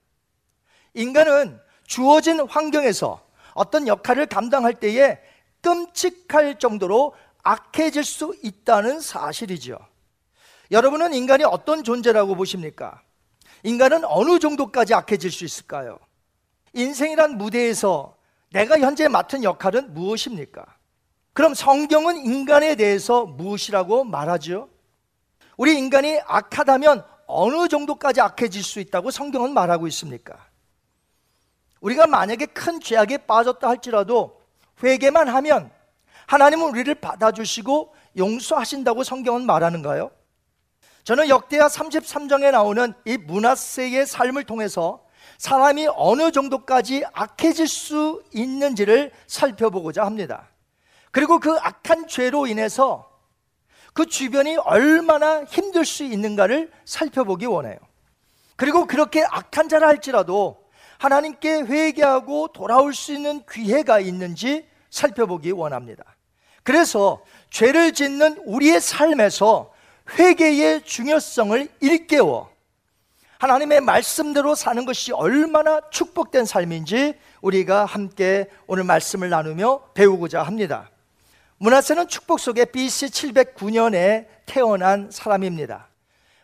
[0.93, 3.21] 인간은 주어진 환경에서
[3.53, 5.19] 어떤 역할을 감당할 때에
[5.61, 9.77] 끔찍할 정도로 악해질 수 있다는 사실이죠.
[10.71, 13.01] 여러분은 인간이 어떤 존재라고 보십니까?
[13.63, 15.99] 인간은 어느 정도까지 악해질 수 있을까요?
[16.73, 18.15] 인생이란 무대에서
[18.51, 20.65] 내가 현재 맡은 역할은 무엇입니까?
[21.33, 24.69] 그럼 성경은 인간에 대해서 무엇이라고 말하죠?
[25.57, 30.52] 우리 인간이 악하다면 어느 정도까지 악해질 수 있다고 성경은 말하고 있습니까?
[31.83, 34.41] 우리가 만약에 큰 죄악에 빠졌다 할지라도
[34.81, 35.69] 회개만 하면
[36.27, 40.09] 하나님은 우리를 받아주시고 용서하신다고 성경은 말하는가요?
[41.03, 45.03] 저는 역대하 33장에 나오는 이 문하세의 삶을 통해서
[45.37, 50.47] 사람이 어느 정도까지 악해질 수 있는지를 살펴보고자 합니다.
[51.11, 53.11] 그리고 그 악한 죄로 인해서
[53.93, 57.77] 그 주변이 얼마나 힘들 수 있는가를 살펴보기 원해요.
[58.55, 60.62] 그리고 그렇게 악한 자라 할지라도
[61.03, 66.05] 하나님께 회개하고 돌아올 수 있는 기회가 있는지 살펴보기 원합니다.
[66.63, 69.73] 그래서 죄를 짓는 우리의 삶에서
[70.17, 72.49] 회개의 중요성을 일깨워
[73.37, 80.89] 하나님의 말씀대로 사는 것이 얼마나 축복된 삶인지 우리가 함께 오늘 말씀을 나누며 배우고자 합니다.
[81.57, 85.89] 문하세는 축복 속에 BC 709년에 태어난 사람입니다.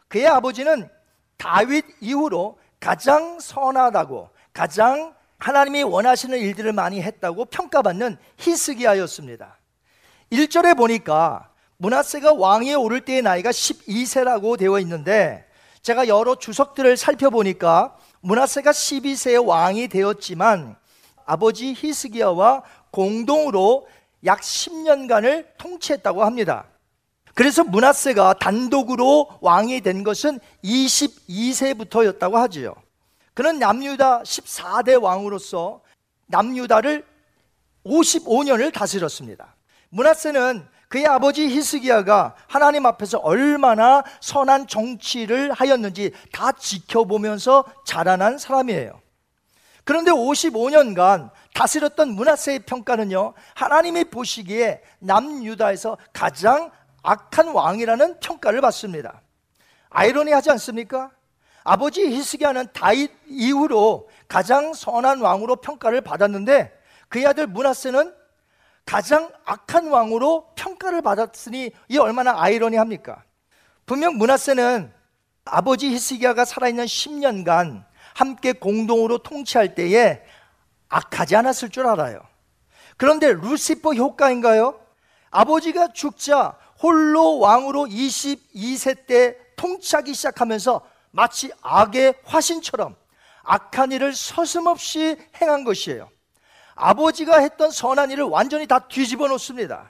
[0.10, 0.90] 그의 아버지는
[1.38, 9.58] 다윗 이후로 가장 선하다고 가장 하나님이 원하시는 일들을 많이 했다고 평가받는 히스기야였습니다.
[10.34, 15.48] 1절에 보니까 문하세가 왕위에 오를 때의 나이가 12세라고 되어 있는데
[15.82, 20.76] 제가 여러 주석들을 살펴보니까 문하세가 12세의 왕이 되었지만
[21.26, 23.88] 아버지 히스기야와 공동으로
[24.26, 26.66] 약 10년간을 통치했다고 합니다.
[27.34, 32.76] 그래서 문하세가 단독으로 왕이 된 것은 22세부터였다고 하지요.
[33.40, 35.80] 그는 남유다 14대 왕으로서
[36.26, 37.06] 남유다를
[37.86, 39.56] 55년을 다스렸습니다.
[39.88, 49.02] 문하세는 그의 아버지 히스기야가 하나님 앞에서 얼마나 선한 정치를 하였는지 다 지켜보면서 자라난 사람이에요.
[49.86, 56.72] 그런데 55년간 다스렸던 문하세의 평가는요, 하나님이 보시기에 남유다에서 가장
[57.04, 59.22] 악한 왕이라는 평가를 받습니다.
[59.92, 61.12] 아이러니하지 않습니까?
[61.64, 66.72] 아버지 히스기야는 다윗 이후로 가장 선한 왕으로 평가를 받았는데
[67.10, 68.14] 그의 아들 문하세는
[68.86, 73.24] 가장 악한 왕으로 평가를 받았으니 이 얼마나 아이러니합니까?
[73.86, 74.92] 분명 문하세는
[75.46, 80.22] 아버지 히스기야가 살아있는 10년간 함께 공동으로 통치할 때에
[80.90, 82.20] 악하지 않았을 줄 알아요.
[82.98, 84.80] 그런데 루시퍼 효과인가요?
[85.32, 90.82] 아버지가 죽자 홀로 왕으로 22세 때 통치하기 시작하면서
[91.12, 92.96] 마치 악의 화신처럼
[93.44, 96.10] 악한 일을 서슴없이 행한 것이에요.
[96.76, 99.90] 아버지가 했던 선한 일을 완전히 다 뒤집어 놓습니다.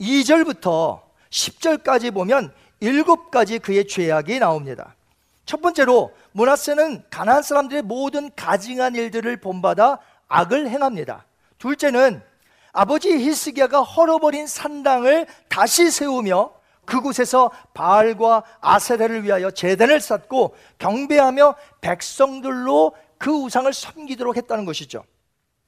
[0.00, 4.94] 2절부터 10절까지 보면 7가지 그의 죄악이 나옵니다.
[5.46, 11.26] 첫 번째로 문하세는 가난한 사람들의 모든 가증한 일들을 본받아 악을 행합니다.
[11.58, 12.22] 둘째는
[12.72, 16.52] 아버지 히스기야가 헐어버린 산당을 다시 세우며
[16.86, 25.04] 그곳에서 바알과 아세라를 위하여 제단을 쌓고 경배하며 백성들로 그 우상을 섬기도록 했다는 것이죠.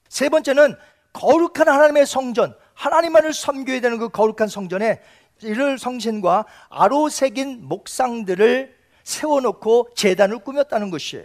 [0.09, 0.77] 세 번째는
[1.13, 5.01] 거룩한 하나님의 성전, 하나님만을 섬겨야 되는 그 거룩한 성전에
[5.43, 11.25] 이를 성신과 아로 새긴 목상들을 세워놓고 재단을 꾸몄다는 것이에요.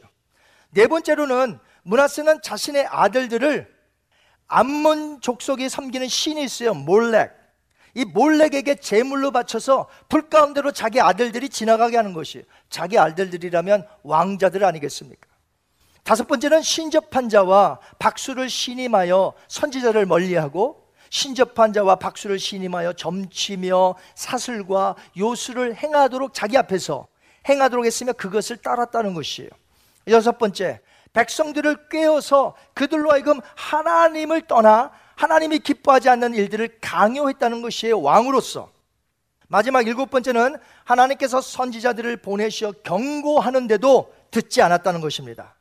[0.72, 3.68] 네 번째로는 문하스는 자신의 아들들을
[4.48, 6.74] 암몬 족속이 섬기는 신이 있어요.
[6.74, 7.41] 몰렉.
[7.94, 15.28] 이 몰렉에게 제물로 바쳐서 불 가운데로 자기 아들들이 지나가게 하는 것이 자기 아들들이라면 왕자들 아니겠습니까?
[16.04, 25.76] 다섯 번째는 신접한 자와 박수를 신임하여 선지자를 멀리하고 신접한 자와 박수를 신임하여 점치며 사슬과 요술을
[25.76, 27.08] 행하도록 자기 앞에서
[27.48, 29.50] 행하도록 했으며 그것을 따랐다는 것이에요.
[30.08, 30.80] 여섯 번째,
[31.14, 38.02] 백성들을 꿰어서 그들로 하여금 하나님을 떠나 하나님이 기뻐하지 않는 일들을 강요했다는 것이에요.
[38.02, 38.72] 왕으로서.
[39.48, 40.56] 마지막 일곱 번째는
[40.86, 45.56] 하나님께서 선지자들을 보내시어 경고하는데도 듣지 않았다는 것입니다.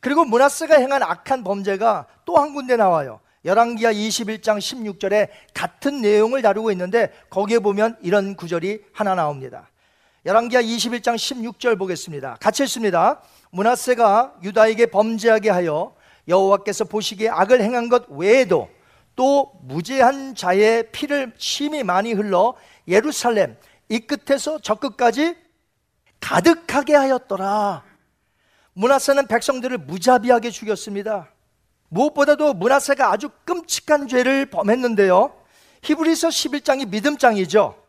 [0.00, 3.20] 그리고 문하스가 행한 악한 범죄가 또 한 군데 나와요.
[3.44, 9.70] 열왕기하 21장 16절에 같은 내용을 다루고 있는데 거기에 보면 이런 구절이 하나 나옵니다.
[10.24, 12.36] 열왕기하 21장 16절 보겠습니다.
[12.40, 13.22] 같이 읽습니다.
[13.50, 15.94] 문하세가 유다에게 범죄하게 하여
[16.28, 18.68] 여호와께서 보시기에 악을 행한 것 외에도
[19.16, 22.54] 또 무죄한 자의 피를 심히 많이 흘러
[22.86, 23.56] 예루살렘
[23.88, 25.36] 이 끝에서 저 끝까지
[26.20, 27.82] 가득하게 하였더라.
[28.74, 31.30] 문하세는 백성들을 무자비하게 죽였습니다.
[31.88, 35.34] 무엇보다도 문하세가 아주 끔찍한 죄를 범했는데요.
[35.82, 37.82] 히브리서 11장이 믿음장이죠.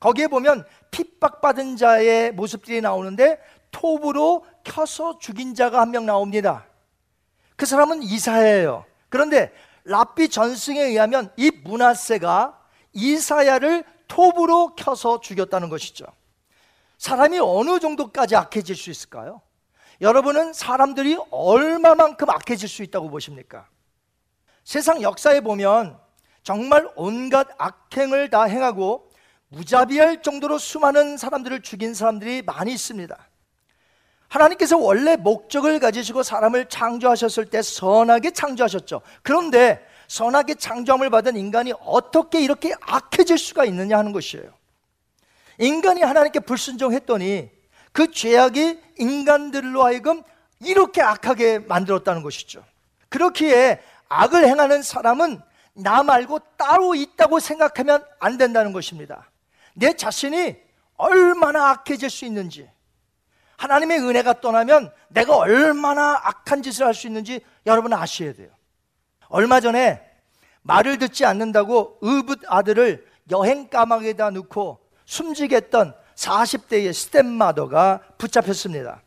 [0.00, 3.38] 거기에 보면 핍박받은 자의 모습들이 나오는데
[3.70, 6.66] 톱으로 켜서 죽인 자가 한 명 나옵니다.
[7.56, 8.84] 그 사람은 이사야예요.
[9.08, 9.52] 그런데
[9.84, 12.58] 랍비 전승에 의하면 이 문하세가
[12.92, 16.04] 이사야를 톱으로 켜서 죽였다는 것이죠.
[16.98, 19.40] 사람이 어느 정도까지 악해질 수 있을까요?
[20.00, 23.68] 여러분은 사람들이 얼마만큼 악해질 수 있다고 보십니까?
[24.64, 25.98] 세상 역사에 보면
[26.42, 29.10] 정말 온갖 악행을 다 행하고
[29.48, 33.16] 무자비할 정도로 수많은 사람들을 죽인 사람들이 많이 있습니다.
[34.32, 39.02] 하나님께서 원래 목적을 가지시고 사람을 창조하셨을 때 선하게 창조하셨죠.
[39.22, 44.50] 그런데 선하게 창조함을 받은 인간이 어떻게 이렇게 악해질 수가 있느냐 하는 것이에요.
[45.58, 47.50] 인간이 하나님께 불순종했더니
[47.92, 50.22] 그 죄악이 인간들로 하여금
[50.60, 52.64] 이렇게 악하게 만들었다는 것이죠.
[53.10, 55.42] 그렇기에 악을 행하는 사람은
[55.74, 59.30] 나 말고 따로 있다고 생각하면 안 된다는 것입니다.
[59.74, 60.56] 내 자신이
[60.96, 62.68] 얼마나 악해질 수 있는지,
[63.62, 68.48] 하나님의 은혜가 떠나면 내가 얼마나 악한 짓을 할 수 있는지 여러분 아셔야 돼요.
[69.28, 70.02] 얼마 전에
[70.62, 79.00] 말을 듣지 않는다고 의붓 아들을 여행 가방에다 넣고 숨지게 했던 40대의 stepmother가 붙잡혔습니다.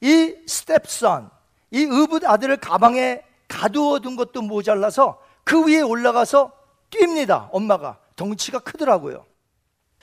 [0.00, 1.30] 이 stepson,
[1.72, 6.52] 이 의붓 아들을 가방에 가두어 둔 것도 모자라서 그 위에 올라가서
[6.90, 7.48] 뜁니다.
[7.50, 9.26] 엄마가 덩치가 크더라고요.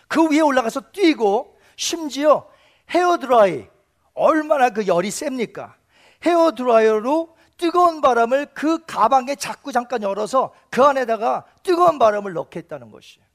[0.10, 2.51] 그 위에 올라가서 뛰고 심지어
[2.92, 3.68] 헤어드라이
[4.14, 5.76] 얼마나 그 열이 셉니까?
[6.24, 13.26] 헤어드라이어로 뜨거운 바람을 그 가방에 자꾸 잠깐 열어서 그 안에다가 뜨거운 바람을 넣게 했다는 것이에요.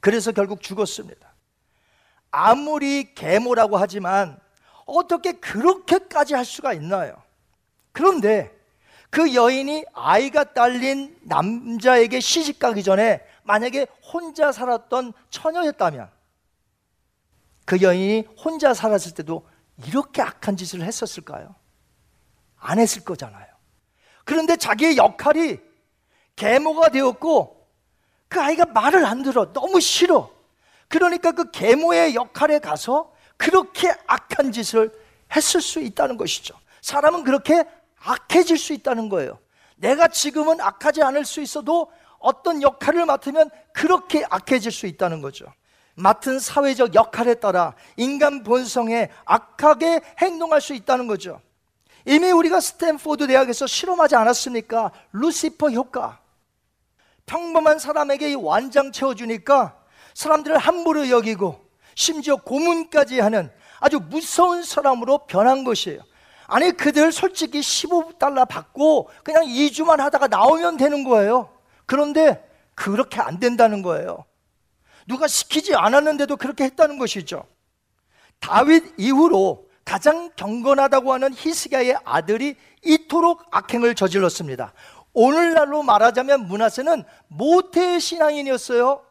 [0.00, 1.32] 그래서 결국 죽었습니다.
[2.30, 4.38] 아무리 계모라고 하지만
[4.86, 7.16] 어떻게 그렇게까지 할 수가 있나요?
[7.92, 8.54] 그런데
[9.10, 16.10] 그 여인이 아이가 딸린 남자에게 시집 가기 전에 만약에 혼자 살았던 처녀였다면
[17.64, 19.46] 그 여인이 혼자 살았을 때도
[19.86, 21.54] 이렇게 악한 짓을 했었을까요?
[22.58, 23.46] 안 했을 거잖아요.
[24.24, 25.58] 그런데 자기의 역할이
[26.36, 27.68] 계모가 되었고
[28.28, 29.52] 그 아이가 말을 안 들어.
[29.52, 30.30] 너무 싫어.
[30.88, 34.92] 그러니까 그 계모의 역할에 가서 그렇게 악한 짓을
[35.34, 36.54] 했을 수 있다는 것이죠.
[36.80, 37.64] 사람은 그렇게
[37.98, 39.38] 악해질 수 있다는 거예요.
[39.76, 45.46] 내가 지금은 악하지 않을 수 있어도 어떤 역할을 맡으면 그렇게 악해질 수 있다는 거죠.
[45.94, 51.40] 맡은 사회적 역할에 따라 인간 본성에 악하게 행동할 수 있다는 거죠.
[52.06, 54.90] 이미 우리가 스탠포드 대학에서 실험하지 않았습니까?
[55.12, 56.18] 루시퍼 효과.
[57.26, 59.76] 평범한 사람에게 완장 채워주니까
[60.12, 61.64] 사람들을 함부로 여기고
[61.94, 66.00] 심지어 고문까지 하는 아주 무서운 사람으로 변한 것이에요.
[66.46, 71.50] 아니, 그들 솔직히 15달러 받고 그냥 2주만 하다가 나오면 되는 거예요.
[71.86, 74.24] 그런데 그렇게 안 된다는 거예요.
[75.06, 77.46] 누가 시키지 않았는데도 그렇게 했다는 것이죠.
[78.40, 84.72] 다윗 이후로 가장 경건하다고 하는 히스기야의 아들이 이토록 악행을 저질렀습니다.
[85.12, 89.04] 오늘날로 말하자면 문하세는 모태 신앙인이었어요.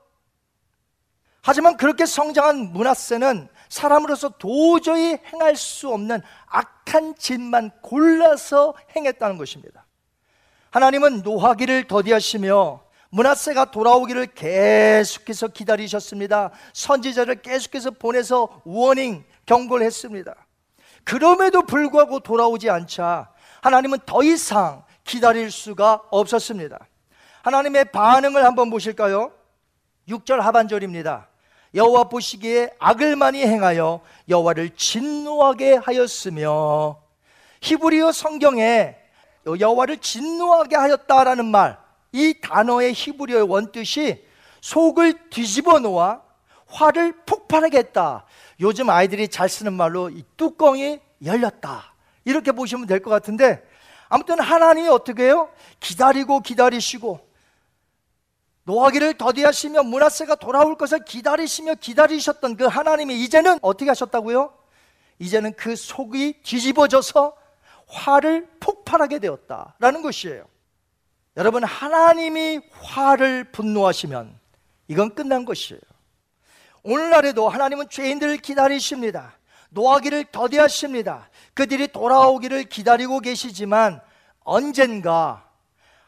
[1.41, 9.86] 하지만 그렇게 성장한 문하세는 사람으로서 도저히 행할 수 없는 악한 짓만 골라서 행했다는 것입니다.
[10.72, 12.83] 하나님은 노하기를 더디하시며
[13.14, 16.49] 문하세가 돌아오기를 계속해서 기다리셨습니다.
[16.74, 20.34] 선지자를 계속해서 보내서 워닝 경고를 했습니다.
[21.03, 23.30] 그럼에도 불구하고 돌아오지 않자
[23.61, 26.88] 하나님은 더 이상 기다릴 수가 없었습니다.
[27.43, 29.32] 하나님의 반응을 한번 보실까요?
[30.09, 31.28] 6절 하반절입니다.
[31.76, 36.99] 여호와 보시기에 악을 많이 행하여 여호와를 진노하게 하였으며
[37.61, 38.95] 히브리어 성경에
[39.45, 41.83] 여호와를 진노하게 하였다라는 말,
[42.14, 44.26] 이 단어의 히브리어의 원뜻이
[44.61, 46.22] 속을 뒤집어 놓아
[46.68, 48.26] 화를 폭발하게 했다.
[48.61, 51.93] 요즘 아이들이 잘 쓰는 말로 이 뚜껑이 열렸다.
[52.24, 53.61] 이렇게 보시면 될 것 같은데
[54.07, 55.49] 아무튼 하나님이 어떻게 해요?
[55.80, 57.28] 기다리고 기다리시고
[58.66, 64.53] 노하기를 더디하시며 문하세가 돌아올 것을 기다리시며 기다리셨던 그 하나님이 이제는 어떻게 하셨다고요?
[65.20, 67.36] 이제는 그 속이 뒤집어져서
[67.88, 70.45] 화를 폭발하게 되었다라는 것이에요.
[71.36, 74.40] 여러분 하나님이 화를 분노하시면
[74.88, 75.82] 이건 끝난 것이에요.
[76.84, 79.38] 오늘날에도 하나님은 죄인들을 기다리십니다.
[79.70, 81.30] 노하기를 더디하십니다.
[81.56, 84.02] 그들이 돌아오기를 기다리고 계시지만
[84.44, 85.50] 언젠가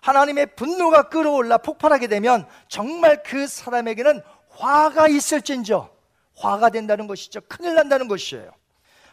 [0.01, 5.89] 하나님의 분노가 끌어올라 폭발하게 되면 정말 그 사람에게는 화가 있을진저
[6.35, 7.41] 화가 된다는 것이죠.
[7.47, 8.51] 큰일 난다는 것이에요.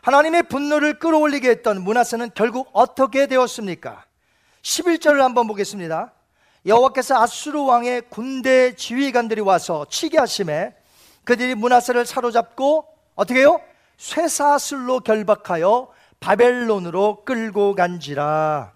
[0.03, 4.05] 하나님의 분노를 끌어올리게 했던 문하세는 결국 어떻게 되었습니까?
[4.63, 6.13] 11절을 한번 보겠습니다.
[6.65, 10.75] 여호와께서 아수르 왕의 군대 지휘관들이 와서 치게 하심에
[11.25, 13.61] 그들이 문하세를 사로잡고 어떻게 해요?
[13.97, 15.91] 쇠사슬로 결박하여
[16.21, 18.73] 바벨론으로 끌고 간지라.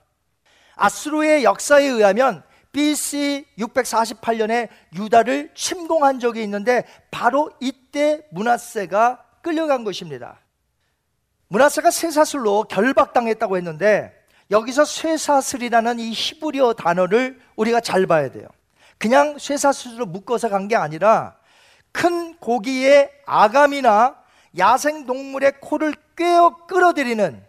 [0.75, 10.41] 아수르의 역사에 의하면 BC 648년에 유다를 침공한 적이 있는데 바로 이때 문하세가 끌려간 것입니다.
[11.49, 14.16] 문하세가 쇠사슬로 결박당했다고 했는데
[14.51, 18.47] 여기서 쇠사슬이라는 이 히브리어 단어를 우리가 잘 봐야 돼요.
[18.99, 21.37] 그냥 쇠사슬로 묶어서 간 게 아니라
[21.93, 24.17] 큰 고기의 아감이나
[24.59, 27.45] 야생 동물의 코를 꿰어 끌어들이는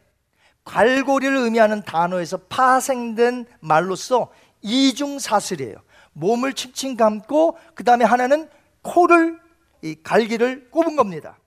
[0.65, 4.29] 갈고리를 의미하는 단어에서 파생된 말로써
[4.61, 5.75] 이중 사슬이에요.
[6.13, 8.49] 몸을 칭칭 감고 그 다음에 하나는
[8.81, 9.39] 코를
[9.81, 11.37] 이 갈기를 꼽은 겁니다.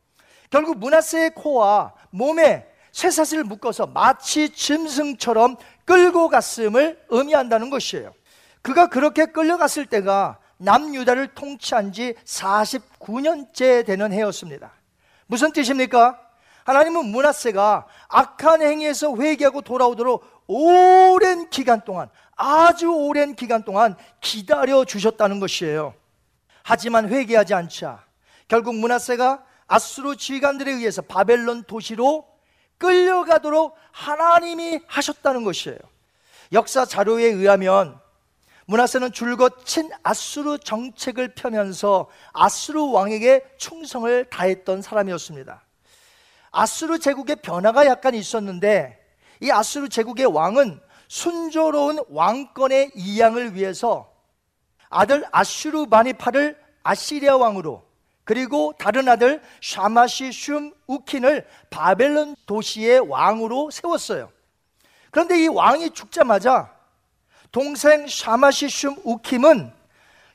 [0.48, 8.12] 결국 문하세의 코와 몸에 쇠사슬을 묶어서 마치 짐승처럼 끌고 갔음을 의미한다는 것이에요.
[8.62, 14.72] 그가 그렇게 끌려갔을 때가 남유다를 통치한 지 49년째 되는 해였습니다.
[15.26, 16.20] 무슨 뜻입니까?
[16.64, 25.40] 하나님은 문하세가 악한 행위에서 회개하고 돌아오도록 오랜 기간 동안 아주 오랜 기간 동안 기다려 주셨다는
[25.40, 25.94] 것이에요.
[26.62, 28.04] 하지만 회개하지 않자
[28.48, 32.26] 결국 문하세가 아수르 지휘관들에 의해서 바벨론 도시로
[32.80, 35.78] 끌려가도록 하나님이 하셨다는 것이에요.
[36.52, 38.00] 역사 자료에 의하면
[38.66, 45.62] 문하세는 줄곧 친 아수르 정책을 펴면서 아수르 왕에게 충성을 다했던 사람이었습니다.
[46.50, 48.98] 아수르 제국의 변화가 약간 있었는데
[49.40, 54.12] 이 아수르 제국의 왕은 순조로운 왕권의 이양을 위해서
[54.88, 57.89] 아들 아슈르 바니파를 아시리아 왕으로
[58.30, 64.30] 그리고 다른 아들 샤마시 슌 우킨을 바벨론 도시의 왕으로 세웠어요.
[65.10, 66.72] 그런데 이 왕이 죽자마자
[67.50, 69.72] 동생 샤마시 슌 우킴은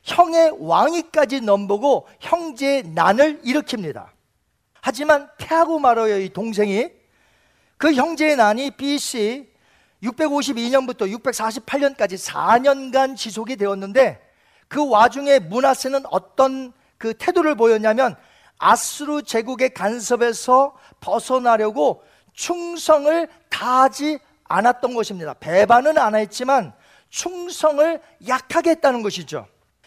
[0.02, 4.08] 형의 왕위까지 넘보고 형제의 난을 일으킵니다.
[4.82, 6.90] 하지만 패하고 말아요, 이 동생이.
[7.78, 9.50] 그 형제의 난이 BC
[10.02, 14.20] 652년부터 648년까지 4년간 지속이 되었는데
[14.68, 18.16] 그 와중에 문하세는 어떤 그 태도를 보였냐면
[18.58, 25.34] 아수르 제국의 간섭에서 벗어나려고 충성을 다하지 않았던 것입니다.
[25.34, 26.72] 배반은 안 했지만
[27.08, 29.46] 충성을 약하게 했다는 것이죠.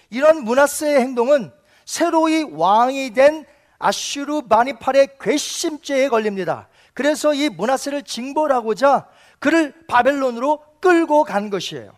[0.09, 1.51] 이런 문하세의 행동은
[1.85, 3.45] 새로이 왕이 된
[3.77, 6.67] 아슈르 바니팔의 괘씸죄에 걸립니다.
[6.93, 9.07] 그래서 이 문하세를 징벌하고자
[9.39, 11.93] 그를 바벨론으로 끌고 간 것이에요.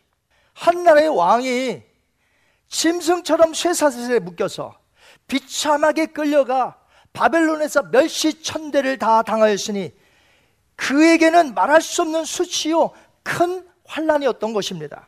[0.53, 1.81] 한 나라의 왕이
[2.69, 4.80] 짐승처럼 쇠사슬에 묶여서
[5.31, 6.75] 비참하게 끌려가
[7.13, 9.93] 바벨론에서 멸시 천대를 다 당하였으니
[10.75, 12.91] 그에게는 말할 수 없는 수치요
[13.23, 15.07] 큰 환란이었던 것입니다.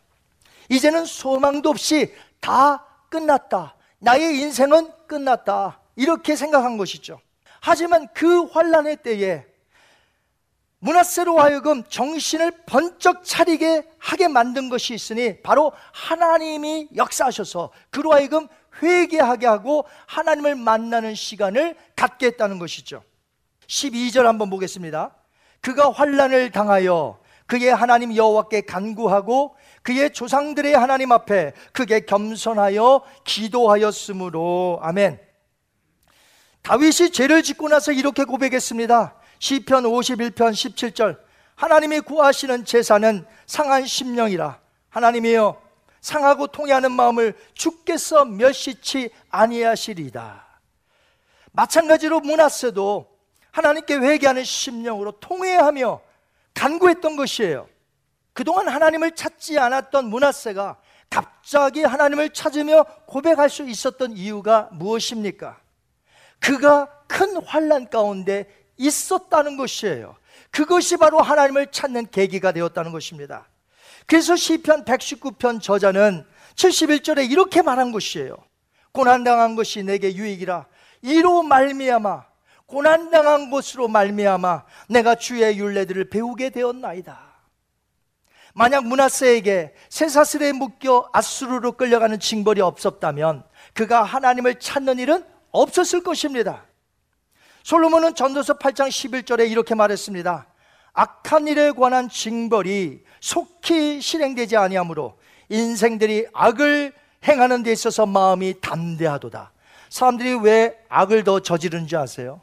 [0.70, 3.76] 이제는 소망도 없이 다 끝났다.
[4.00, 5.82] 나의 인생은 끝났다.
[5.98, 7.20] 이렇게 생각한 것이죠.
[7.60, 9.46] 하지만 그 환란의 때에
[10.80, 18.48] 문하세로 하여금 정신을 번쩍 차리게 하게 만든 것이 있으니 바로 하나님이 역사하셔서 그로 하여금
[18.84, 23.04] 회개하게 하고 하나님을 만나는 시간을 갖게 했다는 것이죠.
[23.68, 25.16] 12절 한번 보겠습니다.
[25.62, 35.20] 그가 환란을 당하여 그의 하나님 여호와께 간구하고 그의 조상들의 하나님 앞에 크게 겸손하여 기도하였으므로 아멘.
[36.62, 39.16] 다윗이 죄를 짓고 나서 이렇게 고백했습니다.
[39.40, 41.20] 시편 51편 17절.
[41.56, 44.60] 하나님이 구하시는 제사는 상한 심령이라.
[44.90, 45.62] 하나님이여
[46.04, 50.46] 상하고 통해하는 마음을 주께서 멸시치 아니하시리다.
[51.54, 53.10] 마찬가지로 문하세도
[53.52, 56.02] 하나님께 회개하는 심령으로 통회하며
[56.54, 57.70] 간구했던 것이에요.
[58.34, 60.78] 그동안 하나님을 찾지 않았던 문하세가
[61.10, 65.58] 갑자기 하나님을 찾으며 고백할 수 있었던 이유가 무엇입니까?
[66.40, 70.18] 그가 큰 환란 가운데 있었다는 것이에요.
[70.52, 73.48] 그것이 바로 하나님을 찾는 계기가 되었다는 것입니다.
[74.06, 76.26] 그래서 시편 119편 저자는
[76.56, 78.38] 71절에 이렇게 말한 것이에요.
[78.92, 80.68] 고난당한 것이 내게 유익이라
[81.02, 82.26] 이로 말미암아
[82.66, 87.34] 고난당한 것으로 말미암아 내가 주의 윤례들을 배우게 되었나이다.
[88.54, 93.44] 만약 문하세에게 쇠사슬에 묶여 아수르로 끌려가는 징벌이 없었다면
[93.74, 96.66] 그가 하나님을 찾는 일은 없었을 것입니다.
[97.64, 100.46] 솔로몬은 전도서 8장 11절에 이렇게 말했습니다.
[100.94, 105.18] 악한 일에 관한 징벌이 속히 실행되지 아니하므로
[105.50, 106.94] 인생들이 악을
[107.28, 109.52] 행하는 데 있어서 마음이 담대하도다.
[109.90, 112.42] 사람들이 왜 악을 더 저지르는지 아세요?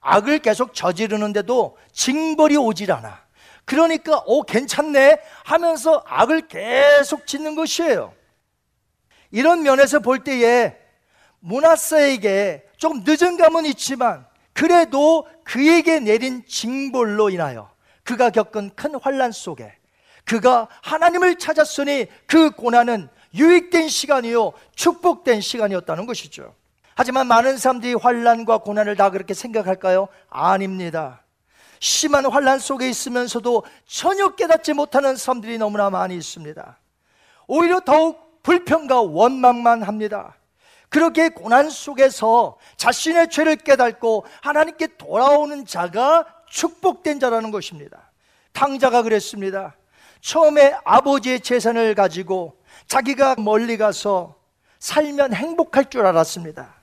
[0.00, 3.26] 악을 계속 저지르는데도 징벌이 오질 않아.
[3.64, 8.14] 그러니까 오 괜찮네 하면서 악을 계속 짓는 것이에요.
[9.32, 10.76] 이런 면에서 볼 때에
[11.40, 14.26] 문하사에게 좀 늦은 감은 있지만
[14.56, 17.70] 그래도 그에게 내린 징벌로 인하여
[18.04, 19.70] 그가 겪은 큰 환란 속에
[20.24, 26.54] 그가 하나님을 찾았으니 그 고난은 유익된 시간이요 축복된 시간이었다는 것이죠.
[26.94, 30.08] 하지만 많은 사람들이 환란과 고난을 다 그렇게 생각할까요?
[30.30, 31.22] 아닙니다.
[31.78, 36.78] 심한 환란 속에 있으면서도 전혀 깨닫지 못하는 사람들이 너무나 많이 있습니다.
[37.46, 40.34] 오히려 더욱 불평과 원망만 합니다.
[40.88, 48.10] 그렇게 고난 속에서 자신의 죄를 깨닫고 하나님께 돌아오는 자가 축복된 자라는 것입니다.
[48.52, 49.76] 탕자가 그랬습니다.
[50.20, 54.36] 처음에 아버지의 재산을 가지고 자기가 멀리 가서
[54.78, 56.74] 살면 행복할 줄 알았습니다.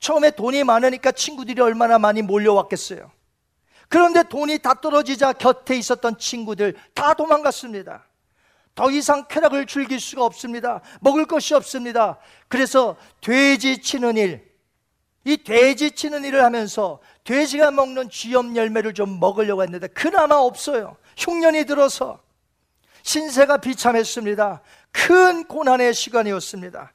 [0.00, 3.10] 처음에 돈이 많으니까 친구들이 얼마나 많이 몰려왔겠어요.
[3.88, 8.04] 그런데 돈이 다 떨어지자 곁에 있었던 친구들 다 도망갔습니다.
[8.74, 10.80] 더 이상 쾌락을 즐길 수가 없습니다.
[11.00, 12.18] 먹을 것이 없습니다.
[12.48, 14.52] 그래서 돼지 치는 일,
[15.24, 20.96] 이 돼지 치는 일을 하면서 돼지가 먹는 쥐염 열매를 좀 먹으려고 했는데 그나마 없어요.
[21.16, 22.20] 흉년이 들어서
[23.02, 24.62] 신세가 비참했습니다.
[24.90, 26.92] 큰 고난의 시간이었습니다.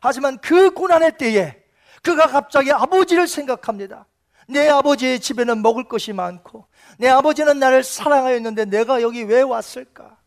[0.00, 1.56] 하지만 그 고난의 때에
[2.02, 4.06] 그가 갑자기 아버지를 생각합니다.
[4.48, 6.66] 내 아버지의 집에는 먹을 것이 많고
[6.98, 10.18] 내 아버지는 나를 사랑하였는데 내가 여기 왜 왔을까?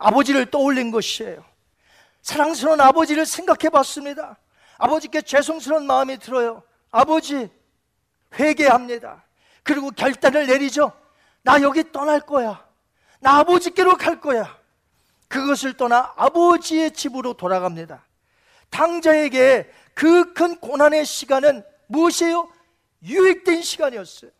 [0.00, 1.44] 아버지를 떠올린 것이에요.
[2.22, 4.38] 사랑스러운 아버지를 생각해 봤습니다.
[4.78, 6.62] 아버지께 죄송스러운 마음이 들어요.
[6.90, 7.48] 아버지,
[8.38, 9.24] 회개합니다.
[9.62, 10.92] 그리고 결단을 내리죠.
[11.42, 12.66] 나 여기 떠날 거야.
[13.20, 14.58] 나 아버지께로 갈 거야.
[15.28, 18.04] 그것을 떠나 아버지의 집으로 돌아갑니다.
[18.70, 22.50] 당자에게 그 큰 고난의 시간은 무엇이에요?
[23.02, 24.30] 유익된 시간이었어요.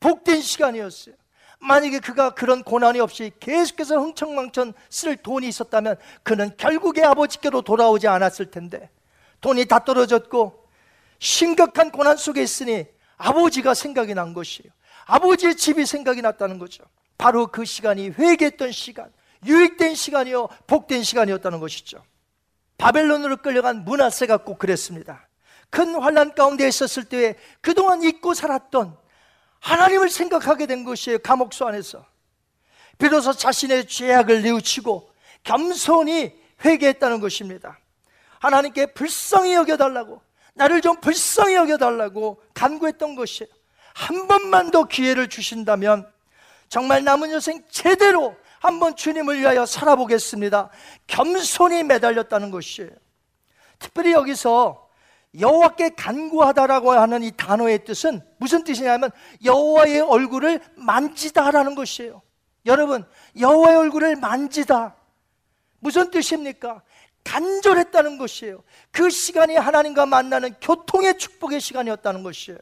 [0.00, 1.14] 복된 시간이었어요.
[1.62, 8.50] 만약에 그가 그런 고난이 없이 계속해서 흥청망청 쓸 돈이 있었다면 그는 결국에 아버지께로 돌아오지 않았을
[8.50, 8.90] 텐데
[9.40, 10.68] 돈이 다 떨어졌고
[11.20, 12.86] 심각한 고난 속에 있으니
[13.16, 14.72] 아버지가 생각이 난 것이에요.
[15.06, 16.82] 아버지의 집이 생각이 났다는 거죠.
[17.16, 19.12] 바로 그 시간이 회개했던 시간,
[19.46, 22.02] 유익된 시간이요, 복된 시간이었다는 것이죠.
[22.78, 25.28] 바벨론으로 끌려간 문하세가 꼭 그랬습니다.
[25.70, 28.96] 큰 환란 가운데 있었을 때에 그동안 잊고 살았던
[29.62, 31.18] 하나님을 생각하게 된 것이에요.
[31.20, 32.04] 감옥소 안에서.
[32.98, 35.10] 비로소 자신의 죄악을 뉘우치고
[35.44, 37.78] 겸손히 회개했다는 것입니다.
[38.40, 40.20] 하나님께 불쌍히 여겨달라고
[40.54, 43.50] 나를 좀 불쌍히 여겨달라고 간구했던 것이에요.
[43.94, 46.10] 한 번만 더 기회를 주신다면
[46.68, 50.70] 정말 남은 여생 제대로 한번 주님을 위하여 살아보겠습니다.
[51.06, 52.90] 겸손히 매달렸다는 것이에요.
[53.78, 54.81] 특별히 여기서
[55.38, 59.10] 여호와께 간구하다라고 하는 이 단어의 뜻은 무슨 뜻이냐면
[59.44, 62.22] 여호와의 얼굴을 만지다라는 것이에요.
[62.66, 63.04] 여러분,
[63.38, 64.94] 여호와의 얼굴을 만지다.
[65.80, 66.82] 무슨 뜻입니까?
[67.24, 68.62] 간절했다는 것이에요.
[68.90, 72.58] 그 시간이 하나님과 만나는 교통의 축복의 시간이었다는 것이에요.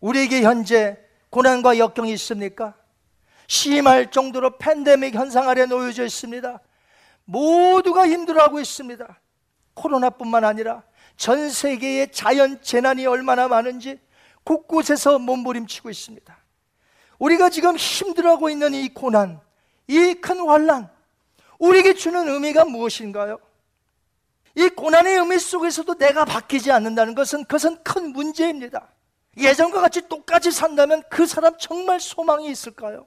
[0.00, 0.98] 우리에게 현재
[1.30, 2.74] 고난과 역경이 있습니까?
[3.46, 6.60] 심할 정도로 팬데믹 현상 아래 놓여져 있습니다.
[7.24, 9.20] 모두가 힘들어하고 있습니다.
[9.74, 10.82] 코로나뿐만 아니라
[11.16, 13.98] 전 세계의 자연 재난이 얼마나 많은지
[14.44, 16.38] 곳곳에서 몸부림치고 있습니다.
[17.18, 19.40] 우리가 지금 힘들어하고 있는 이 고난,
[19.88, 20.90] 이 큰 환란,
[21.58, 23.38] 우리에게 주는 의미가 무엇인가요?
[24.56, 28.88] 이 고난의 의미 속에서도 내가 바뀌지 않는다는 것은 그것은 큰 문제입니다.
[29.36, 33.06] 예전과 같이 똑같이 산다면 그 사람 정말 소망이 있을까요?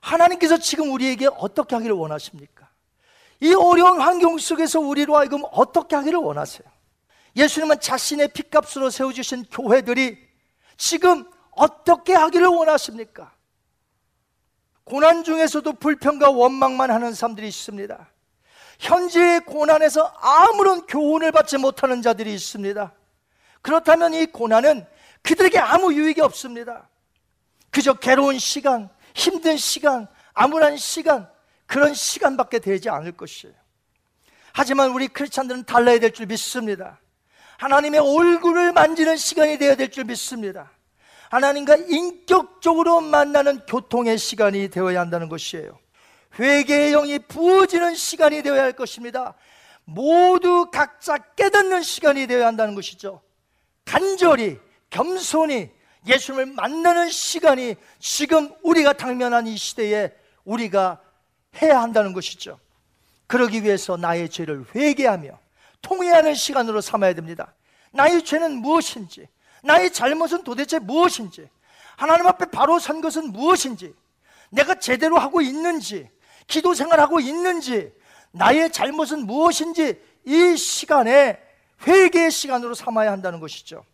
[0.00, 2.68] 하나님께서 지금 우리에게 어떻게 하기를 원하십니까?
[3.40, 6.68] 이 어려운 환경 속에서 우리로 하여금 어떻게 하기를 원하세요?
[7.36, 10.18] 예수님은 자신의 핏값으로 세워주신 교회들이
[10.76, 13.32] 지금 어떻게 하기를 원하십니까?
[14.84, 18.08] 고난 중에서도 불평과 원망만 하는 사람들이 있습니다.
[18.80, 22.92] 현재의 고난에서 아무런 교훈을 받지 못하는 자들이 있습니다.
[23.62, 24.86] 그렇다면 이 고난은
[25.22, 26.88] 그들에게 아무 유익이 없습니다.
[27.70, 31.30] 그저 괴로운 시간, 힘든 시간, 암울한 시간,
[31.66, 33.54] 그런 시간밖에 되지 않을 것이에요.
[34.52, 36.98] 하지만 우리 크리스찬들은 달라야 될 줄 믿습니다.
[37.60, 40.70] 하나님의 얼굴을 만지는 시간이 되어야 될 줄 믿습니다.
[41.28, 45.78] 하나님과 인격적으로 만나는 교통의 시간이 되어야 한다는 것이에요.
[46.38, 49.34] 회개의 영이 부어지는 시간이 되어야 할 것입니다.
[49.84, 53.20] 모두 각자 깨닫는 시간이 되어야 한다는 것이죠.
[53.84, 54.58] 간절히,
[54.88, 55.70] 겸손히
[56.06, 60.12] 예수님을 만나는 시간이 지금 우리가 당면한 이 시대에
[60.44, 60.98] 우리가
[61.60, 62.58] 해야 한다는 것이죠.
[63.26, 65.38] 그러기 위해서 나의 죄를 회개하며
[65.82, 67.54] 통회하는 시간으로 삼아야 됩니다.
[67.92, 69.28] 나의 죄는 무엇인지,
[69.62, 71.48] 나의 잘못은 도대체 무엇인지,
[71.96, 73.94] 하나님 앞에 바로 선 것은 무엇인지,
[74.50, 76.08] 내가 제대로 하고 있는지,
[76.46, 77.92] 기도 생활하고 있는지,
[78.32, 81.40] 나의 잘못은 무엇인지 이 시간에
[81.86, 83.84] 회개의 시간으로 삼아야 한다는 것이죠.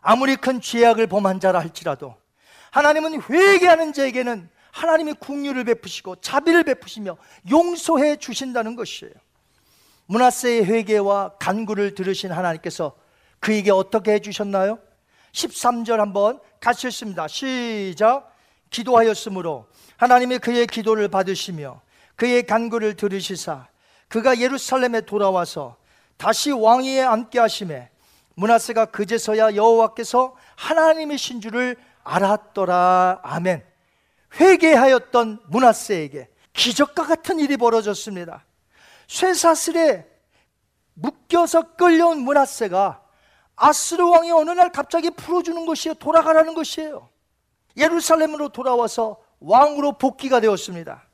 [0.00, 2.14] 아무리 큰 죄악을 범한 자라 할지라도
[2.70, 7.16] 하나님은 회개하는 자에게는 하나님이 국류를 베푸시고 자비를 베푸시며
[7.50, 9.14] 용서해 주신다는 것이에요.
[10.06, 12.96] 문하세의 회개와 간구를 들으신 하나님께서
[13.40, 14.78] 그에게 어떻게 해 주셨나요?
[15.32, 17.28] 13절 한번 같이 읽습니다.
[17.28, 18.32] 시작.
[18.70, 21.80] 기도하였으므로 하나님이 그의 기도를 받으시며
[22.16, 23.68] 그의 간구를 들으시사
[24.08, 25.76] 그가 예루살렘에 돌아와서
[26.16, 27.90] 다시 왕위에 앉게 하심에
[28.34, 33.20] 문하세가 그제서야 여호와께서 하나님이신 줄을 알았더라.
[33.22, 33.64] 아멘.
[34.40, 38.45] 회개하였던 문하세에게 기적과 같은 일이 벌어졌습니다.
[39.06, 40.06] 쇠사슬에
[40.94, 43.02] 묶여서 끌려온 문하세가
[43.56, 45.94] 아스르 왕이 어느 날 갑자기 풀어주는 것이에요.
[45.94, 47.08] 돌아가라는 것이에요.
[47.76, 51.06] 예루살렘으로 돌아와서 왕으로 복귀가 되었습니다.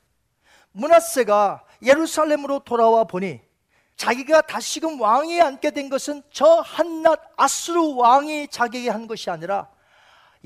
[0.71, 3.41] 문하세가 예루살렘으로 돌아와 보니
[3.95, 9.69] 자기가 다시금 왕위에 앉게 된 것은 저 한낱 아스루 왕이 자기에게 한 것이 아니라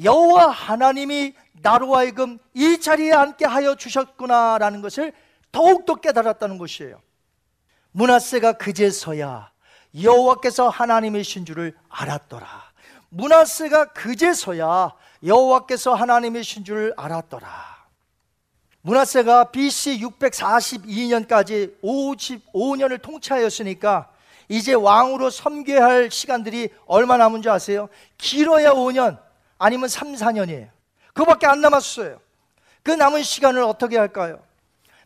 [0.04, 5.14] 여호와 하나님이 나로 하여금 이 자리에 앉게 하여 주셨구나라는 것을
[5.52, 7.02] 더욱더 깨달았다는 것이에요.
[7.98, 9.50] 문하세가 그제서야
[10.00, 12.48] 여호와께서 하나님이신 줄을 알았더라.
[13.10, 14.94] 문하세가 그제서야
[15.26, 17.48] 여호와께서 하나님이신 줄을 알았더라.
[18.82, 24.12] 문하세가 BC 642년까지 55년을 통치하였으니까
[24.48, 27.90] 이제 왕으로 섬겨야 할 시간들이 얼마 남은 줄 아세요?
[28.20, 29.20] 길어야 5년
[29.58, 30.70] 아니면 3, 4년이에요.
[31.14, 32.20] 그밖에 안 남았어요.
[32.84, 34.40] 그 남은 시간을 어떻게 할까요?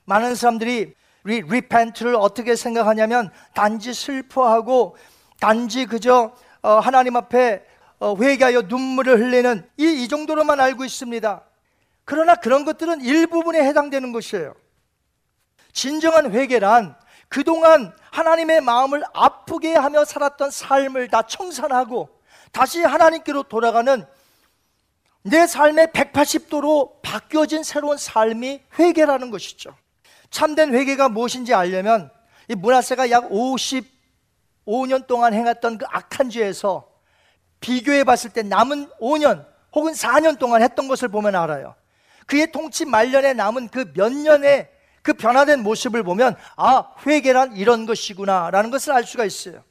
[0.03, 0.93] 많은 사람들이
[1.23, 4.95] 리, 리펜트를 어떻게 생각하냐면 단지 슬퍼하고
[5.39, 7.65] 단지 그저 어, 하나님 앞에
[7.99, 11.43] 어, 회개하여 눈물을 흘리는 이, 이 정도로만 알고 있습니다.
[12.05, 14.53] 그러나 그런 것들은 일부분에 해당되는 것이에요.
[15.71, 16.95] 진정한 회개란
[17.29, 22.09] 그동안 하나님의 마음을 아프게 하며 살았던 삶을 다 청산하고
[22.51, 24.05] 다시 하나님께로 돌아가는
[25.23, 29.75] 내 삶의 180도로 바뀌어진 새로운 삶이 회개라는 것이죠.
[30.31, 32.09] 참된 회개가 무엇인지 알려면
[32.47, 36.89] 이 문하세가 약 55년 동안 행했던 그 악한 죄에서
[37.59, 41.75] 비교해 봤을 때 남은 5년 혹은 4년 동안 했던 것을 보면 알아요.
[42.25, 44.69] 그의 통치 말년에 남은 그 몇 년의
[45.01, 49.63] 그 변화된 모습을 보면 아, 회개란 이런 것이구나 라는 것을 알 수가 있어요.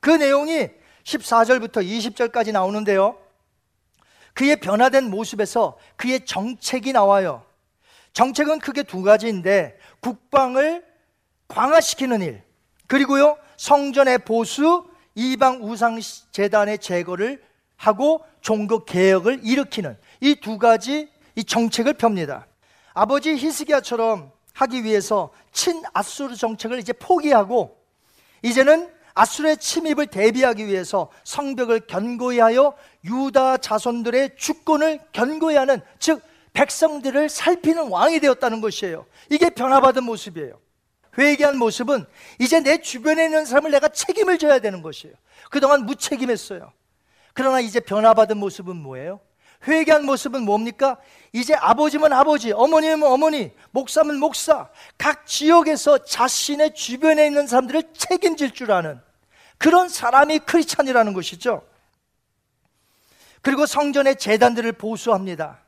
[0.00, 0.68] 그 내용이
[1.04, 3.18] 14절부터 20절까지 나오는데요.
[4.34, 7.44] 그의 변화된 모습에서 그의 정책이 나와요.
[8.14, 10.84] 정책은 크게 두 가지인데 국방을
[11.48, 12.42] 강화시키는 일,
[12.86, 15.98] 그리고요 성전의 보수, 이방 우상
[16.30, 17.42] 재단의 제거를
[17.76, 22.46] 하고 종교 개혁을 일으키는 이 두 가지 이 정책을 펴니다.
[22.92, 27.78] 아버지 히스기야처럼 하기 위해서 친 아수르 정책을 이제 포기하고
[28.42, 32.74] 이제는 아수르의 침입을 대비하기 위해서 성벽을 견고히 하여
[33.04, 36.20] 유다 자손들의 주권을 견고히 하는 즉
[36.54, 39.06] 백성들을 살피는 왕이 되었다는 것이에요.
[39.28, 40.58] 이게 변화받은 모습이에요.
[41.18, 42.06] 회개한 모습은
[42.40, 45.14] 이제 내 주변에 있는 사람을 내가 책임을 져야 되는 것이에요.
[45.50, 46.72] 그동안 무책임했어요.
[47.34, 49.20] 그러나 이제 변화받은 모습은 뭐예요?
[49.66, 50.98] 회개한 모습은 뭡니까?
[51.32, 58.72] 이제 아버지면 아버지, 어머니면 어머니, 목사면 목사, 각 지역에서 자신의 주변에 있는 사람들을 책임질 줄
[58.72, 59.00] 아는
[59.58, 61.62] 그런 사람이 크리스찬이라는 것이죠.
[63.40, 65.63] 그리고 성전의 재단들을 보수합니다.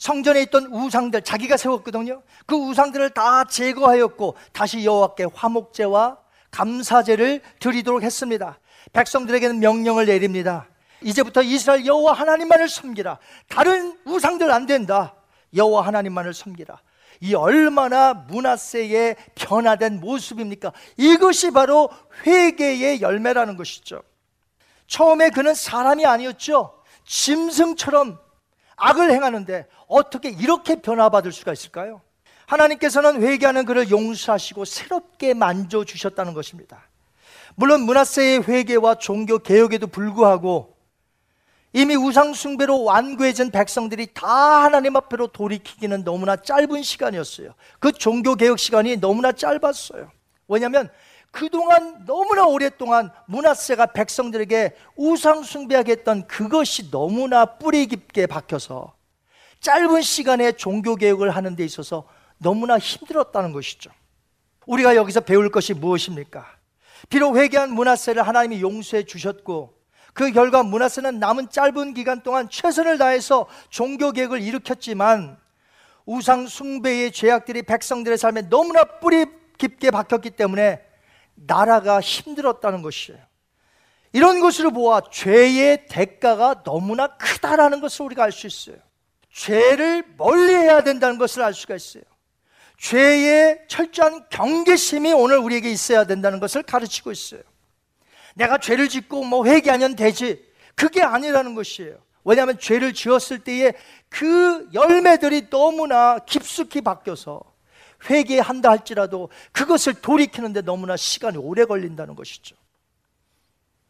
[0.00, 2.22] 성전에 있던 우상들 자기가 세웠거든요.
[2.46, 6.16] 그 우상들을 다 제거하였고 다시 여호와께 화목제와
[6.50, 8.58] 감사제를 드리도록 했습니다.
[8.94, 10.66] 백성들에게는 명령을 내립니다.
[11.02, 13.18] 이제부터 이스라엘 여호와 하나님만을 섬기라.
[13.48, 15.14] 다른 우상들 안 된다.
[15.54, 16.80] 여호와 하나님만을 섬기라.
[17.20, 20.72] 이 얼마나 문하세의 변화된 모습입니까?
[20.96, 21.90] 이것이 바로
[22.26, 24.02] 회개의 열매라는 것이죠.
[24.86, 26.82] 처음에 그는 사람이 아니었죠.
[27.04, 28.18] 짐승처럼
[28.80, 32.00] 악을 행하는데 어떻게 이렇게 변화받을 수가 있을까요?
[32.46, 36.88] 하나님께서는 회개하는 그를 용서하시고 새롭게 만져 주셨다는 것입니다.
[37.54, 40.76] 물론 문하세의 회개와 종교 개혁에도 불구하고
[41.72, 44.26] 이미 우상 숭배로 완고해진 백성들이 다
[44.64, 47.54] 하나님 앞으로 돌이키기는 너무나 짧은 시간이었어요.
[47.78, 50.10] 그 종교 개혁 시간이 너무나 짧았어요.
[50.48, 50.90] 왜냐하면
[51.30, 58.94] 그동안 너무나 오랫동안 문하세가 백성들에게 우상숭배하게 했던 그것이 너무나 뿌리 깊게 박혀서
[59.60, 62.04] 짧은 시간에 종교개혁을 하는 데 있어서
[62.38, 63.90] 너무나 힘들었다는 것이죠.
[64.66, 66.46] 우리가 여기서 배울 것이 무엇입니까?
[67.08, 69.74] 비록 회개한 문하세를 하나님이 용서해 주셨고
[70.12, 75.38] 그 결과 문하세는 남은 짧은 기간 동안 최선을 다해서 종교 개혁을 일으켰지만
[76.04, 79.26] 우상 숭배의 죄악들이 백성들의 삶에 너무나 뿌리
[79.58, 80.89] 깊게 박혔기 때문에
[81.46, 83.18] 나라가 힘들었다는 것이에요.
[84.12, 88.76] 이런 것으로 보아 죄의 대가가 너무나 크다라는 것을 우리가 알 수 있어요.
[89.32, 92.02] 죄를 멀리 해야 된다는 것을 알 수가 있어요.
[92.78, 97.42] 죄의 철저한 경계심이 오늘 우리에게 있어야 된다는 것을 가르치고 있어요.
[98.34, 100.44] 내가 죄를 짓고 뭐 회개하면 되지.
[100.74, 101.98] 그게 아니라는 것이에요.
[102.24, 103.72] 왜냐하면 죄를 지었을 때에
[104.08, 107.42] 그 열매들이 너무나 깊숙이 바뀌어서
[108.08, 112.56] 회개한다 할지라도 그것을 돌이키는데 너무나 시간이 오래 걸린다는 것이죠.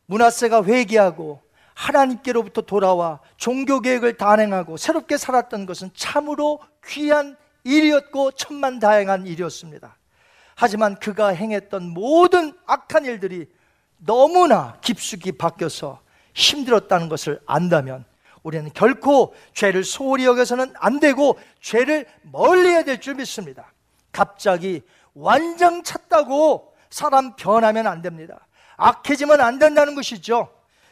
[0.06, 1.42] 문하세가 회개하고
[1.74, 9.96] 하나님께로부터 돌아와 종교 계획을 단행하고 새롭게 살았던 것은 참으로 귀한 일이었고 천만 다행한 일이었습니다.
[10.56, 13.46] 하지만 그가 행했던 모든 악한 일들이
[13.98, 16.00] 너무나 깊숙이 바뀌어서
[16.34, 18.04] 힘들었다는 것을 안다면
[18.42, 23.72] 우리는 결코 죄를 소홀히 여겨서는 안 되고 죄를 멀리 해야 될 줄 믿습니다.
[24.12, 24.82] 갑자기
[25.14, 28.46] 완전 찼다고 사람 변하면 안 됩니다.
[28.76, 30.48] 악해지면 안 된다는 것이죠.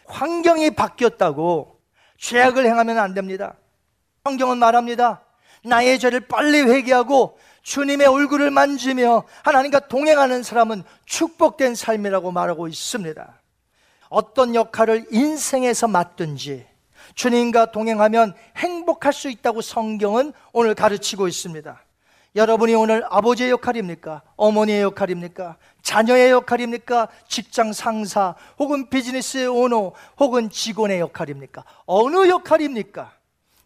[0.06, 1.80] 환경이 바뀌었다고
[2.18, 3.54] 죄악을 행하면 안 됩니다.
[4.24, 5.22] 성경은 말합니다.
[5.64, 13.40] 나의 죄를 빨리 회개하고 주님의 얼굴을 만지며 하나님과 동행하는 사람은 축복된 삶이라고 말하고 있습니다.
[14.08, 16.66] 어떤 역할을 인생에서 맡든지
[17.14, 21.82] 주님과 동행하면 행복할 수 있다고 성경은 오늘 가르치고 있습니다.
[22.36, 24.22] 여러분이 오늘 아버지의 역할입니까?
[24.36, 25.56] 어머니의 역할입니까?
[25.82, 27.08] 자녀의 역할입니까?
[27.26, 31.64] 직장 상사 혹은 비즈니스의 오너 혹은 직원의 역할입니까?
[31.86, 33.12] 어느 역할입니까?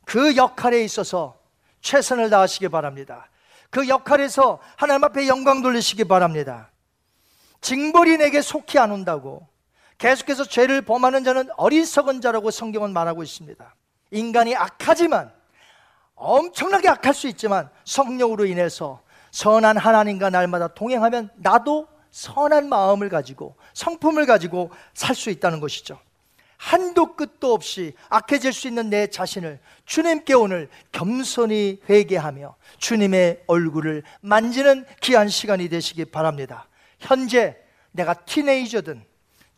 [0.05, 1.37] 그 역할에 있어서
[1.81, 3.29] 최선을 다하시기 바랍니다.
[3.71, 6.71] 그 역할에서 하나님 앞에 영광 돌리시기 바랍니다.
[7.61, 9.47] 징벌이 내게 속히 안 온다고
[9.99, 13.75] 계속해서 죄를 범하는 자는 어리석은 자라고 성경은 말하고 있습니다.
[14.11, 15.33] 인간이 악하지만
[16.23, 19.03] 엄청나게 악할 수 있지만 성령으로 인해서
[19.33, 25.99] 선한 하나님과 날마다 동행하면 나도 선한 마음을 가지고 성품을 가지고 살 수 있다는 것이죠.
[26.59, 34.85] 한도 끝도 없이 악해질 수 있는 내 자신을 주님께 오늘 겸손히 회개하며 주님의 얼굴을 만지는
[35.01, 36.69] 귀한 시간이 되시기 바랍니다.
[37.01, 37.57] 현재
[37.91, 39.03] 내가 티네이저든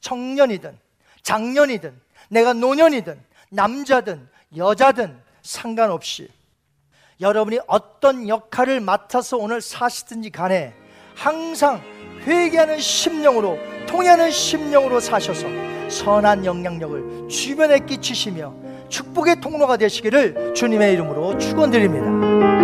[0.01, 0.79] 청년이든
[1.23, 2.01] 장년이든
[2.31, 6.31] 내가 노년이든 남자든 여자든 상관없이
[7.21, 10.75] 여러분이 어떤 역할을 맡아서 오늘 사시든지 간에
[11.15, 11.81] 항상
[12.27, 15.47] 회개하는 심령으로 통하는 심령으로 사셔서
[15.89, 18.55] 선한 영향력을 주변에 끼치시며
[18.89, 22.64] 축복의 통로가 되시기를 주님의 이름으로 축원드립니다.